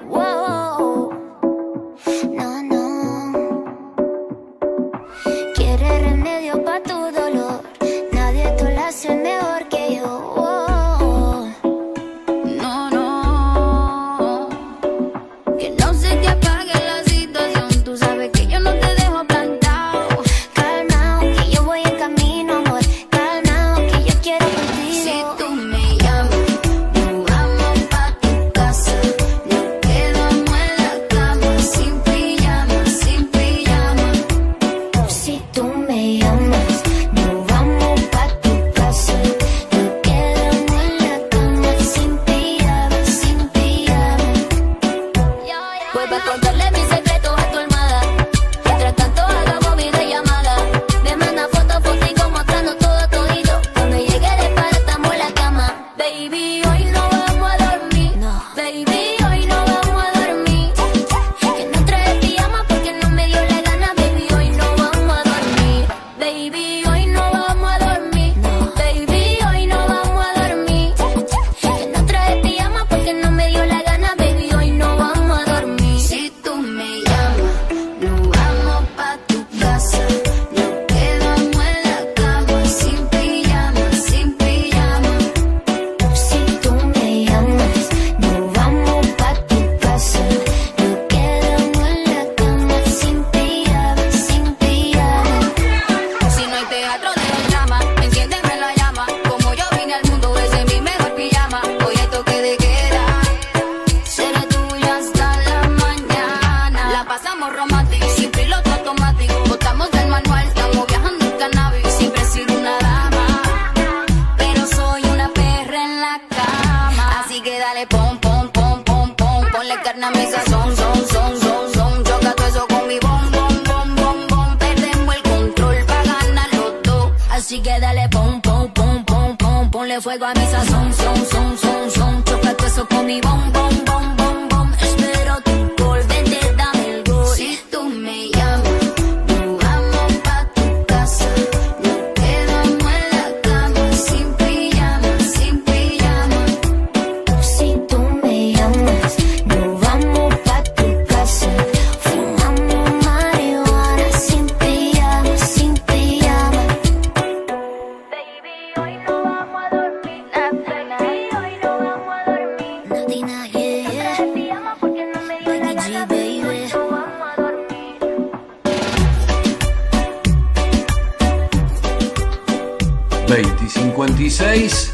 26 174.22 174.93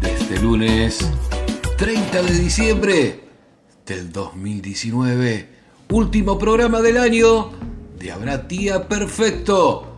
de 0.00 0.12
este 0.14 0.40
lunes 0.40 0.98
30 1.76 2.22
de 2.22 2.34
diciembre 2.40 3.20
del 3.86 4.10
2019. 4.10 5.48
Último 5.90 6.36
programa 6.40 6.80
del 6.82 6.98
año 6.98 7.52
de 7.96 8.10
Habrá 8.10 8.48
Tía 8.48 8.88
Perfecto. 8.88 9.94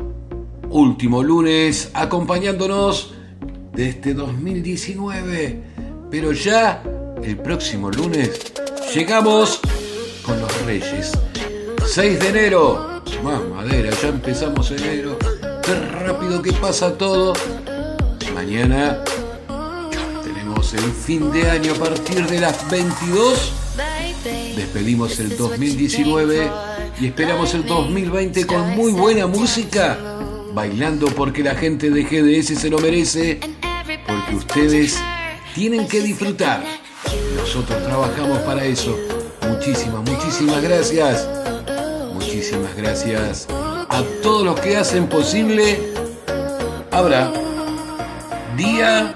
Último 0.68 1.22
lunes 1.22 1.90
acompañándonos 1.94 3.14
de 3.72 3.88
este 3.88 4.12
2019. 4.12 5.62
Pero 6.10 6.32
ya 6.32 6.82
el 7.24 7.38
próximo 7.38 7.90
lunes 7.90 8.52
llegamos 8.94 9.60
con 10.22 10.38
los 10.38 10.66
Reyes. 10.66 11.12
6 11.86 12.20
de 12.20 12.28
enero. 12.28 13.02
Más 13.24 13.40
madera, 13.42 13.88
ya 14.02 14.08
empezamos 14.08 14.70
enero. 14.70 15.16
Qué 15.62 15.74
rápido 15.74 16.42
que 16.42 16.52
pasa 16.52 16.98
todo 16.98 17.32
mañana 18.40 19.04
tenemos 20.24 20.72
el 20.72 20.90
fin 20.92 21.30
de 21.30 21.50
año 21.50 21.74
a 21.74 21.74
partir 21.74 22.26
de 22.26 22.40
las 22.40 22.70
22. 22.70 23.52
Despedimos 24.56 25.20
el 25.20 25.36
2019 25.36 26.50
y 27.02 27.06
esperamos 27.06 27.52
el 27.52 27.66
2020 27.66 28.46
con 28.46 28.70
muy 28.70 28.92
buena 28.92 29.26
música, 29.26 29.98
bailando 30.54 31.08
porque 31.08 31.42
la 31.42 31.54
gente 31.54 31.90
de 31.90 32.02
GDS 32.02 32.58
se 32.58 32.70
lo 32.70 32.78
merece, 32.78 33.40
porque 34.06 34.34
ustedes 34.34 34.98
tienen 35.54 35.86
que 35.86 36.00
disfrutar. 36.00 36.64
Nosotros 37.36 37.84
trabajamos 37.84 38.38
para 38.38 38.64
eso. 38.64 38.96
Muchísimas, 39.50 40.02
muchísimas 40.10 40.62
gracias. 40.62 41.28
Muchísimas 42.14 42.74
gracias 42.74 43.46
a 43.50 44.02
todos 44.22 44.44
los 44.44 44.58
que 44.60 44.78
hacen 44.78 45.08
posible. 45.08 45.78
Habrá. 46.90 47.39
Día 48.60 49.14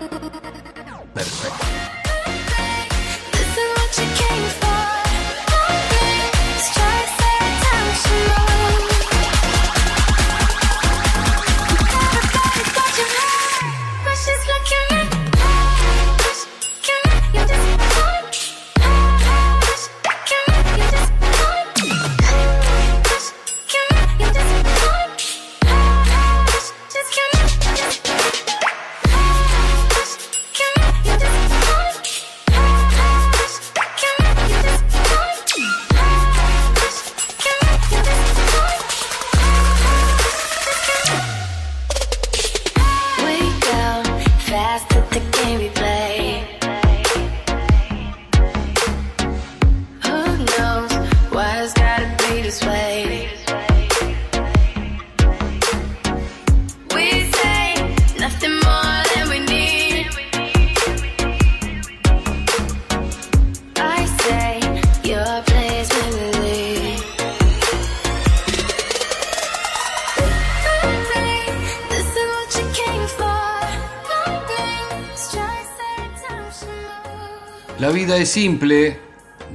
simple, 78.34 78.98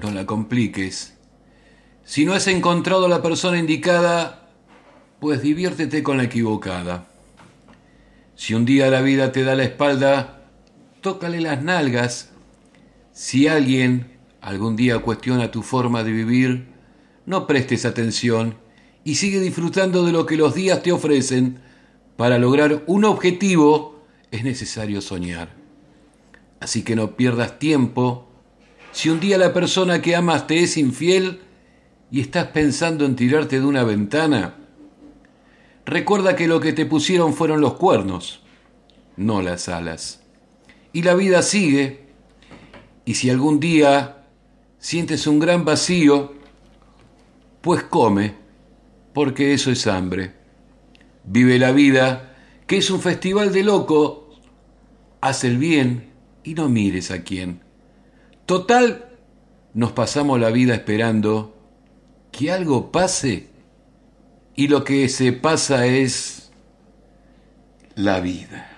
no 0.01 0.09
la 0.09 0.25
compliques. 0.25 1.13
Si 2.05 2.23
no 2.23 2.31
has 2.31 2.47
encontrado 2.47 3.09
la 3.09 3.21
persona 3.21 3.59
indicada, 3.59 4.47
pues 5.19 5.41
diviértete 5.41 6.01
con 6.01 6.15
la 6.15 6.23
equivocada. 6.23 7.09
Si 8.37 8.53
un 8.53 8.63
día 8.63 8.89
la 8.89 9.01
vida 9.01 9.33
te 9.33 9.43
da 9.43 9.53
la 9.55 9.65
espalda, 9.65 10.45
tócale 11.01 11.41
las 11.41 11.61
nalgas. 11.61 12.29
Si 13.11 13.49
alguien 13.49 14.17
algún 14.39 14.77
día 14.77 14.99
cuestiona 14.99 15.51
tu 15.51 15.61
forma 15.61 16.05
de 16.05 16.13
vivir, 16.13 16.67
no 17.25 17.47
prestes 17.47 17.83
atención 17.83 18.55
y 19.03 19.15
sigue 19.15 19.41
disfrutando 19.41 20.05
de 20.05 20.13
lo 20.13 20.25
que 20.25 20.37
los 20.37 20.55
días 20.55 20.81
te 20.81 20.93
ofrecen. 20.93 21.59
Para 22.15 22.37
lograr 22.37 22.85
un 22.87 23.03
objetivo 23.03 24.05
es 24.31 24.45
necesario 24.45 25.01
soñar. 25.01 25.49
Así 26.61 26.83
que 26.83 26.95
no 26.95 27.17
pierdas 27.17 27.59
tiempo. 27.59 28.28
Si 28.91 29.09
un 29.09 29.19
día 29.19 29.37
la 29.37 29.53
persona 29.53 30.01
que 30.01 30.15
amas 30.15 30.47
te 30.47 30.63
es 30.63 30.77
infiel 30.77 31.41
y 32.11 32.21
estás 32.21 32.47
pensando 32.47 33.05
en 33.05 33.15
tirarte 33.15 33.59
de 33.59 33.65
una 33.65 33.83
ventana, 33.83 34.55
recuerda 35.85 36.35
que 36.35 36.47
lo 36.47 36.59
que 36.59 36.73
te 36.73 36.85
pusieron 36.85 37.33
fueron 37.33 37.61
los 37.61 37.75
cuernos, 37.75 38.41
no 39.15 39.41
las 39.41 39.69
alas. 39.69 40.21
Y 40.91 41.03
la 41.03 41.13
vida 41.13 41.41
sigue. 41.43 42.07
Y 43.05 43.15
si 43.15 43.29
algún 43.29 43.59
día 43.59 44.25
sientes 44.79 45.27
un 45.27 45.39
gran 45.39 45.65
vacío, 45.65 46.33
pues 47.61 47.83
come, 47.83 48.35
porque 49.13 49.53
eso 49.53 49.71
es 49.71 49.85
hambre. 49.85 50.33
Vive 51.25 51.59
la 51.59 51.71
vida, 51.71 52.35
que 52.65 52.77
es 52.77 52.89
un 52.89 53.01
festival 53.01 53.53
de 53.53 53.63
loco. 53.63 54.29
Haz 55.21 55.43
el 55.43 55.57
bien 55.57 56.11
y 56.43 56.55
no 56.55 56.69
mires 56.69 57.11
a 57.11 57.23
quién. 57.23 57.68
Total, 58.49 59.05
nos 59.75 59.91
pasamos 59.91 60.39
la 60.39 60.49
vida 60.49 60.73
esperando 60.73 61.55
que 62.31 62.51
algo 62.51 62.91
pase 62.91 63.47
y 64.55 64.69
lo 64.69 64.83
que 64.83 65.07
se 65.07 65.33
pasa 65.33 65.85
es 65.85 66.51
la 67.93 68.19
vida. 68.21 68.68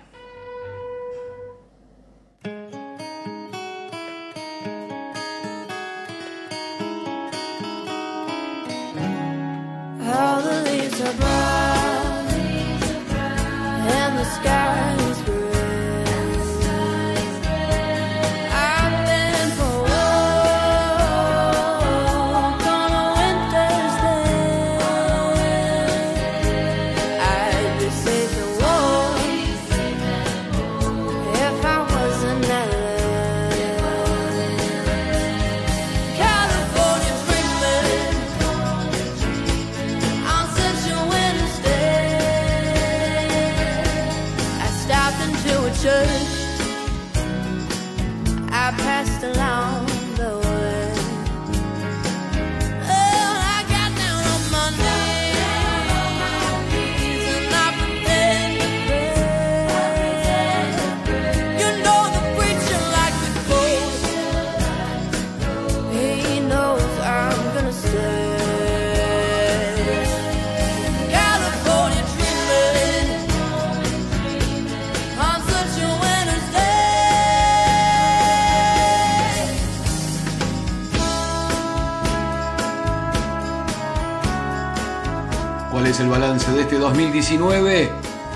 2019? 87.37 87.89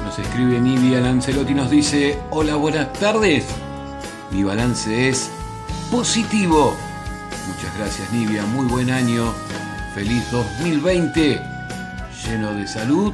Nos 0.06 0.20
escribe 0.20 0.60
Nivia 0.60 1.02
Lancelotti 1.02 1.52
y 1.52 1.56
nos 1.56 1.70
dice, 1.70 2.18
hola, 2.30 2.56
buenas 2.56 2.94
tardes. 2.94 3.46
Mi 4.32 4.44
balance 4.44 5.10
es 5.10 5.32
positivo. 5.92 6.74
Muchas 7.48 7.78
gracias 7.78 8.12
Nivia, 8.14 8.46
muy 8.46 8.66
buen 8.68 8.92
año. 8.92 9.34
Feliz 9.94 10.32
2020, 10.32 11.42
lleno 12.26 12.54
de 12.54 12.68
salud 12.68 13.14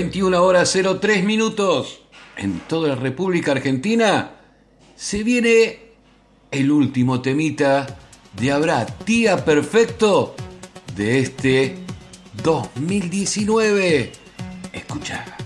21 0.00 0.42
horas 0.42 0.74
03 0.98 1.24
minutos. 1.24 2.00
En 2.38 2.60
toda 2.60 2.88
la 2.88 2.94
República 2.94 3.52
Argentina 3.52 4.30
se 4.96 5.22
viene 5.22 5.90
el 6.50 6.70
último 6.70 7.20
temita 7.20 7.98
de 8.32 8.50
Habrá 8.50 8.86
Tía 8.86 9.44
Perfecto 9.44 10.34
de 10.96 11.18
este 11.18 11.76
2019. 12.42 14.12
Escucha. 14.72 15.39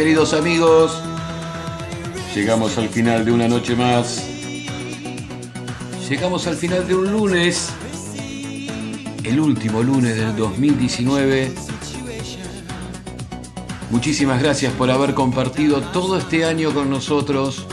Queridos 0.00 0.32
amigos, 0.32 0.92
llegamos 2.34 2.78
al 2.78 2.88
final 2.88 3.22
de 3.22 3.32
una 3.32 3.46
noche 3.48 3.76
más. 3.76 4.24
Llegamos 6.08 6.46
al 6.46 6.56
final 6.56 6.88
de 6.88 6.94
un 6.94 7.12
lunes, 7.12 7.68
el 9.22 9.38
último 9.38 9.82
lunes 9.82 10.16
del 10.16 10.34
2019. 10.34 11.52
Muchísimas 13.90 14.42
gracias 14.42 14.72
por 14.72 14.90
haber 14.90 15.12
compartido 15.12 15.82
todo 15.82 16.16
este 16.16 16.46
año 16.46 16.72
con 16.72 16.88
nosotros, 16.88 17.66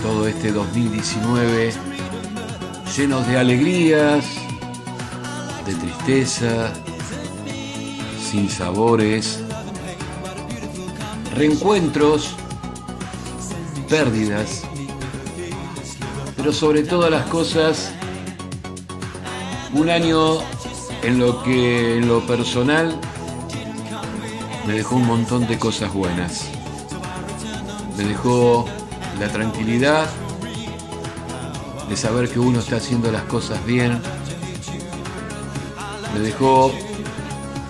todo 0.00 0.26
este 0.26 0.50
2019, 0.50 1.74
llenos 2.96 3.28
de 3.28 3.36
alegrías, 3.36 4.24
de 5.66 5.74
tristeza, 5.74 6.72
sin 8.18 8.48
sabores, 8.48 9.37
reencuentros, 11.38 12.34
pérdidas, 13.88 14.64
pero 16.36 16.52
sobre 16.52 16.82
todas 16.82 17.10
las 17.12 17.26
cosas, 17.26 17.92
un 19.72 19.88
año 19.88 20.38
en 21.02 21.20
lo 21.20 21.42
que 21.44 21.98
en 21.98 22.08
lo 22.08 22.26
personal 22.26 22.98
me 24.66 24.72
dejó 24.72 24.96
un 24.96 25.06
montón 25.06 25.46
de 25.46 25.58
cosas 25.58 25.94
buenas. 25.94 26.48
Me 27.96 28.04
dejó 28.04 28.66
la 29.20 29.28
tranquilidad 29.28 30.08
de 31.88 31.96
saber 31.96 32.28
que 32.28 32.40
uno 32.40 32.58
está 32.58 32.76
haciendo 32.76 33.12
las 33.12 33.22
cosas 33.22 33.64
bien. 33.64 34.00
Me 36.14 36.20
dejó 36.20 36.72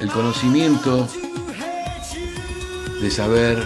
el 0.00 0.10
conocimiento 0.10 1.06
de 3.00 3.10
saber 3.10 3.64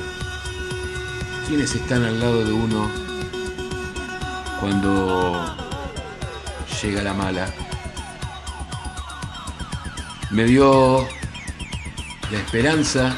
quiénes 1.49 1.75
están 1.75 2.05
al 2.05 2.21
lado 2.21 2.45
de 2.45 2.53
uno 2.53 2.91
cuando 4.61 5.57
llega 6.83 7.03
la 7.03 7.15
mala. 7.15 7.49
Me 10.31 10.45
dio 10.45 11.07
la 12.31 12.39
esperanza 12.39 13.15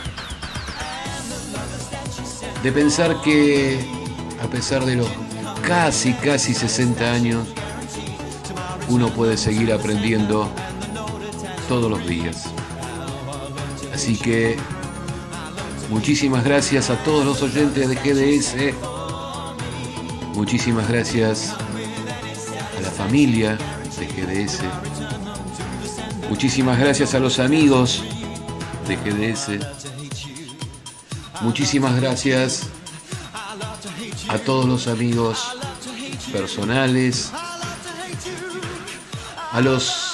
de 2.63 2.73
pensar 2.73 3.21
que 3.23 3.79
a 4.43 4.47
pesar 4.47 4.85
de 4.85 4.97
los 4.97 5.09
casi, 5.67 6.13
casi 6.15 6.55
60 6.55 7.13
años, 7.13 7.49
uno 8.89 9.09
puede 9.09 9.37
seguir 9.37 9.73
aprendiendo 9.73 10.49
todos 11.69 11.91
los 11.91 12.07
días. 12.07 12.45
Así 13.93 14.17
que 14.17 14.57
muchísimas 15.95 16.43
gracias 16.43 16.91
a 16.91 16.97
todos 17.05 17.25
los 17.25 17.41
oyentes 17.41 17.89
de 17.89 17.95
GDS. 17.95 18.75
Muchísimas 20.35 20.89
gracias 20.89 21.55
a 22.77 22.81
la 22.81 22.91
familia 22.91 23.57
de 23.99 24.07
GDS. 24.07 24.59
Muchísimas 26.29 26.81
gracias 26.81 27.15
a 27.15 27.21
los 27.21 27.39
amigos 27.39 28.03
de 28.89 28.97
GDS. 28.97 29.65
Muchísimas 31.43 31.95
gracias 32.01 32.65
a 34.29 34.39
todos 34.39 34.67
los 34.67 34.89
amigos 34.89 35.57
personales, 36.33 37.31
a 39.53 39.61
los 39.61 40.11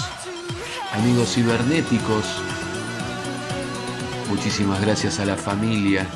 amigos 0.92 1.32
cibernéticos. 1.32 2.26
Muchísimas 4.30 4.80
gracias 4.80 5.18
a 5.18 5.24
la 5.24 5.36
familia. 5.36 6.06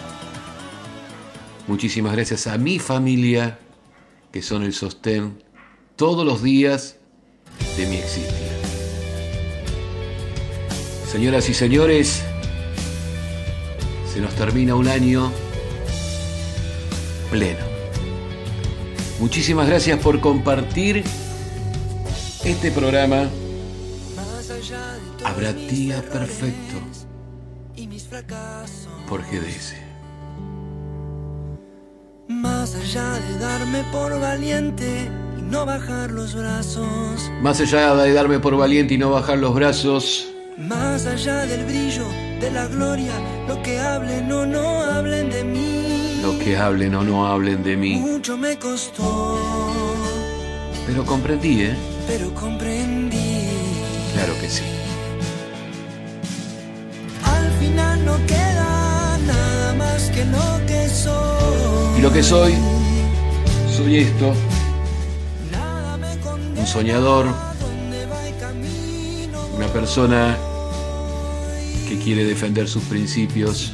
Muchísimas 1.66 2.12
gracias 2.12 2.46
a 2.46 2.56
mi 2.58 2.78
familia, 2.78 3.58
que 4.30 4.40
son 4.40 4.62
el 4.62 4.72
sostén 4.72 5.42
todos 5.96 6.24
los 6.24 6.40
días 6.40 6.94
de 7.76 7.86
mi 7.88 7.96
existir. 7.96 8.30
Señoras 11.10 11.48
y 11.48 11.54
señores, 11.54 12.22
se 14.12 14.20
nos 14.20 14.32
termina 14.36 14.76
un 14.76 14.86
año 14.86 15.32
pleno. 17.32 17.66
Muchísimas 19.18 19.66
gracias 19.66 19.98
por 19.98 20.20
compartir 20.20 21.02
este 22.44 22.70
programa. 22.70 23.28
Habrá 25.24 25.52
día 25.52 26.00
perfecto 26.00 26.93
por 29.08 29.22
GDS. 29.22 29.74
Más 32.28 32.76
allá 32.76 33.14
de 33.14 33.38
darme 33.40 33.82
por 33.90 34.20
valiente 34.20 35.10
y 35.36 35.42
no 35.42 35.66
bajar 35.66 36.12
los 36.12 36.32
brazos, 36.34 37.30
Más 37.42 37.60
allá 37.60 37.92
de 37.96 38.12
darme 38.12 38.38
por 38.38 38.56
valiente 38.56 38.94
y 38.94 38.98
no 38.98 39.10
bajar 39.10 39.38
los 39.38 39.52
brazos, 39.54 40.28
más 40.56 41.06
allá 41.06 41.44
del 41.46 41.64
brillo 41.64 42.04
de 42.40 42.52
la 42.52 42.66
gloria, 42.68 43.12
lo 43.48 43.60
que 43.64 43.80
hablen 43.80 44.30
o 44.30 44.46
no 44.46 44.84
hablen 44.84 45.28
de 45.30 45.42
mí, 45.42 46.20
lo 46.22 46.38
que 46.38 46.56
hablen 46.56 46.94
o 46.94 47.02
no 47.02 47.26
hablen 47.26 47.64
de 47.64 47.76
mí. 47.76 47.96
mucho 47.96 48.36
me 48.36 48.56
costó, 48.56 49.36
Pero 50.86 51.04
comprendí, 51.04 51.62
¿eh? 51.62 51.74
pero 52.06 52.32
comprendí. 52.32 53.48
Claro 54.14 54.34
que 54.40 54.48
sí. 54.48 54.62
Final 57.74 58.04
no 58.04 58.16
queda 58.26 59.18
nada 59.26 59.74
más 59.74 60.08
que 60.10 60.24
lo 60.24 60.66
que 60.66 60.88
soy. 60.88 61.98
Y 61.98 62.02
lo 62.02 62.12
que 62.12 62.22
soy, 62.22 62.54
soy 63.76 63.98
esto. 63.98 64.32
Un 66.56 66.66
soñador, 66.66 67.26
Una 69.56 69.68
persona 69.68 70.36
que 71.88 71.98
quiere 71.98 72.24
defender 72.24 72.68
sus 72.68 72.82
principios, 72.84 73.72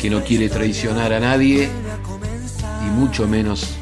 que 0.00 0.10
no 0.10 0.22
quiere 0.24 0.48
traicionar 0.48 1.12
a 1.12 1.20
nadie 1.20 1.68
y 2.84 2.90
mucho 2.90 3.28
menos 3.28 3.77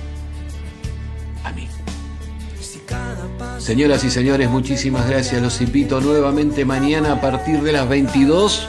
Señoras 3.67 4.05
y 4.05 4.11
señores, 4.11 4.49
muchísimas 4.49 5.09
gracias. 5.09 5.43
Los 5.43 5.61
invito 5.61 6.01
nuevamente 6.01 6.65
mañana 6.65 7.15
a 7.15 7.21
partir 7.21 7.63
de 7.63 7.73
las 7.73 7.89
22 7.89 8.69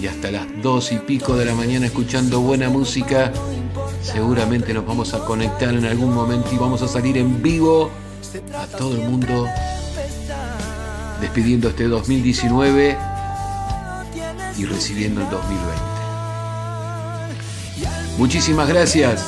y 0.00 0.06
hasta 0.06 0.30
las 0.30 0.46
2 0.62 0.92
y 0.92 0.98
pico 1.00 1.36
de 1.36 1.44
la 1.44 1.54
mañana 1.54 1.84
escuchando 1.84 2.40
buena 2.40 2.70
música. 2.70 3.34
Seguramente 4.00 4.72
nos 4.72 4.86
vamos 4.86 5.12
a 5.12 5.18
conectar 5.26 5.74
en 5.74 5.84
algún 5.84 6.14
momento 6.14 6.48
y 6.54 6.56
vamos 6.56 6.80
a 6.80 6.88
salir 6.88 7.18
en 7.18 7.42
vivo 7.42 7.90
a 8.54 8.66
todo 8.66 8.94
el 8.94 9.02
mundo 9.10 9.46
despidiendo 11.20 11.68
este 11.68 11.86
2019 11.86 12.96
y 14.56 14.64
recibiendo 14.64 15.20
el 15.20 15.28
2020. 15.28 15.82
Muchísimas 18.16 18.70
gracias 18.70 19.22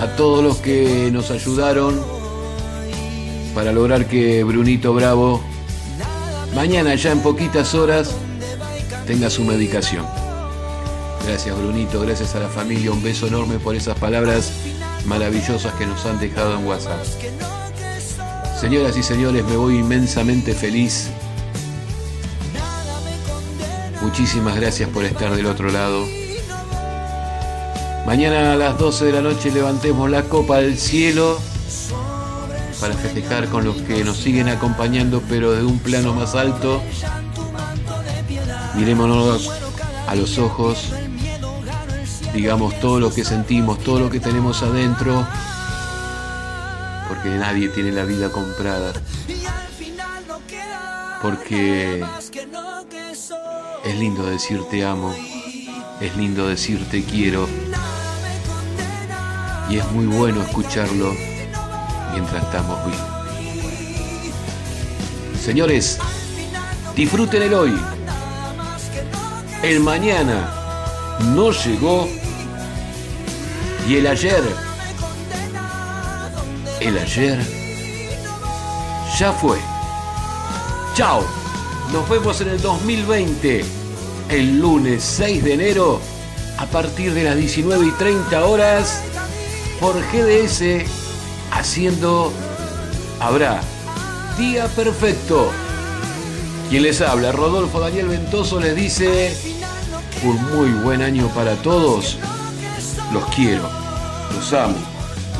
a 0.00 0.06
todos 0.16 0.42
los 0.42 0.56
que 0.56 1.10
nos 1.12 1.30
ayudaron 1.30 2.17
para 3.58 3.72
lograr 3.72 4.06
que 4.06 4.44
Brunito 4.44 4.94
Bravo 4.94 5.42
mañana 6.54 6.94
ya 6.94 7.10
en 7.10 7.18
poquitas 7.18 7.74
horas 7.74 8.14
tenga 9.04 9.30
su 9.30 9.42
medicación. 9.42 10.06
Gracias 11.26 11.58
Brunito, 11.58 12.00
gracias 12.00 12.36
a 12.36 12.38
la 12.38 12.48
familia, 12.48 12.92
un 12.92 13.02
beso 13.02 13.26
enorme 13.26 13.58
por 13.58 13.74
esas 13.74 13.98
palabras 13.98 14.52
maravillosas 15.06 15.72
que 15.72 15.86
nos 15.86 16.06
han 16.06 16.20
dejado 16.20 16.56
en 16.56 16.66
WhatsApp. 16.68 17.04
Señoras 18.60 18.96
y 18.96 19.02
señores, 19.02 19.44
me 19.44 19.56
voy 19.56 19.78
inmensamente 19.78 20.54
feliz. 20.54 21.08
Muchísimas 24.00 24.54
gracias 24.54 24.88
por 24.88 25.04
estar 25.04 25.34
del 25.34 25.46
otro 25.46 25.68
lado. 25.72 26.06
Mañana 28.06 28.52
a 28.52 28.56
las 28.56 28.78
12 28.78 29.06
de 29.06 29.12
la 29.14 29.20
noche 29.20 29.50
levantemos 29.50 30.08
la 30.08 30.22
copa 30.22 30.58
al 30.58 30.78
cielo 30.78 31.40
para 32.80 32.94
festejar 32.94 33.48
con 33.48 33.64
los 33.64 33.76
que 33.82 34.04
nos 34.04 34.16
siguen 34.16 34.48
acompañando, 34.48 35.22
pero 35.28 35.52
de 35.52 35.64
un 35.64 35.78
plano 35.78 36.14
más 36.14 36.34
alto. 36.34 36.82
Mirémonos 38.74 39.50
a 40.06 40.14
los 40.14 40.38
ojos, 40.38 40.92
digamos 42.32 42.78
todo 42.80 43.00
lo 43.00 43.12
que 43.12 43.24
sentimos, 43.24 43.78
todo 43.80 43.98
lo 43.98 44.10
que 44.10 44.20
tenemos 44.20 44.62
adentro, 44.62 45.26
porque 47.08 47.30
nadie 47.30 47.68
tiene 47.68 47.92
la 47.92 48.04
vida 48.04 48.30
comprada. 48.30 48.92
Porque 51.20 52.04
es 53.84 53.96
lindo 53.98 54.24
decir 54.24 54.62
te 54.70 54.84
amo, 54.84 55.12
es 56.00 56.16
lindo 56.16 56.46
decir 56.46 56.88
te 56.88 57.02
quiero, 57.02 57.48
y 59.68 59.78
es 59.78 59.90
muy 59.90 60.06
bueno 60.06 60.42
escucharlo 60.42 61.37
mientras 62.18 62.42
estamos 62.42 62.84
vivos. 62.84 63.00
Señores, 65.40 65.98
disfruten 66.96 67.42
el 67.42 67.54
hoy. 67.54 67.78
El 69.62 69.80
mañana 69.80 70.50
no 71.34 71.52
llegó 71.52 72.08
y 73.88 73.96
el 73.96 74.06
ayer, 74.06 74.42
el 76.80 76.98
ayer 76.98 77.38
ya 79.18 79.32
fue. 79.32 79.58
Chao. 80.94 81.24
Nos 81.92 82.08
vemos 82.08 82.40
en 82.40 82.48
el 82.48 82.60
2020, 82.60 83.64
el 84.28 84.60
lunes 84.60 85.02
6 85.02 85.44
de 85.44 85.54
enero, 85.54 86.00
a 86.58 86.66
partir 86.66 87.14
de 87.14 87.24
las 87.24 87.36
19 87.36 87.86
y 87.86 87.90
30 87.92 88.44
horas, 88.44 89.02
por 89.80 89.94
GDS, 90.12 90.84
haciendo 91.50 92.32
Habrá 93.20 93.60
Día 94.38 94.66
Perfecto. 94.68 95.50
Quien 96.70 96.82
les 96.82 97.00
habla, 97.00 97.32
Rodolfo 97.32 97.80
Daniel 97.80 98.08
Ventoso, 98.08 98.60
les 98.60 98.76
dice 98.76 99.36
un 100.22 100.42
muy 100.54 100.70
buen 100.82 101.02
año 101.02 101.28
para 101.28 101.54
todos. 101.56 102.18
Los 103.12 103.24
quiero, 103.34 103.68
los 104.34 104.52
amo, 104.52 104.76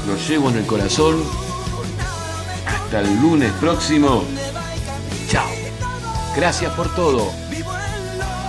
los 0.07 0.29
llevo 0.29 0.51
en 0.51 0.57
el 0.57 0.67
corazón. 0.67 1.23
Hasta 2.67 3.01
el 3.01 3.21
lunes 3.21 3.53
próximo. 3.61 4.25
Chao. 5.31 5.47
Gracias 6.35 6.73
por 6.73 6.93
todo. 6.95 7.31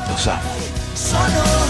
Los 0.09 0.27
amo. 0.27 1.68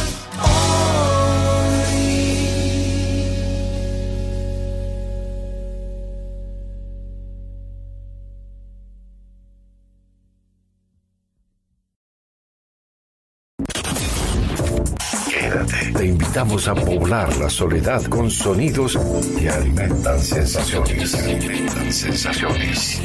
Invitamos 16.39 16.67
a 16.69 16.75
poblar 16.75 17.35
la 17.35 17.49
soledad 17.49 18.01
con 18.05 18.31
sonidos 18.31 18.97
que 19.37 19.49
alimentan 19.49 20.21
sensaciones. 20.21 21.13
Alimentan 21.13 21.91
sensaciones. 21.91 23.01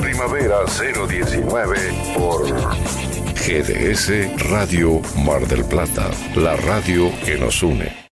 Primavera 0.00 0.56
019 0.66 1.76
por 2.18 2.48
GDS 3.46 4.10
Radio 4.50 5.00
Mar 5.24 5.46
del 5.46 5.64
Plata, 5.64 6.10
la 6.34 6.56
radio 6.56 7.12
que 7.24 7.38
nos 7.38 7.62
une. 7.62 8.09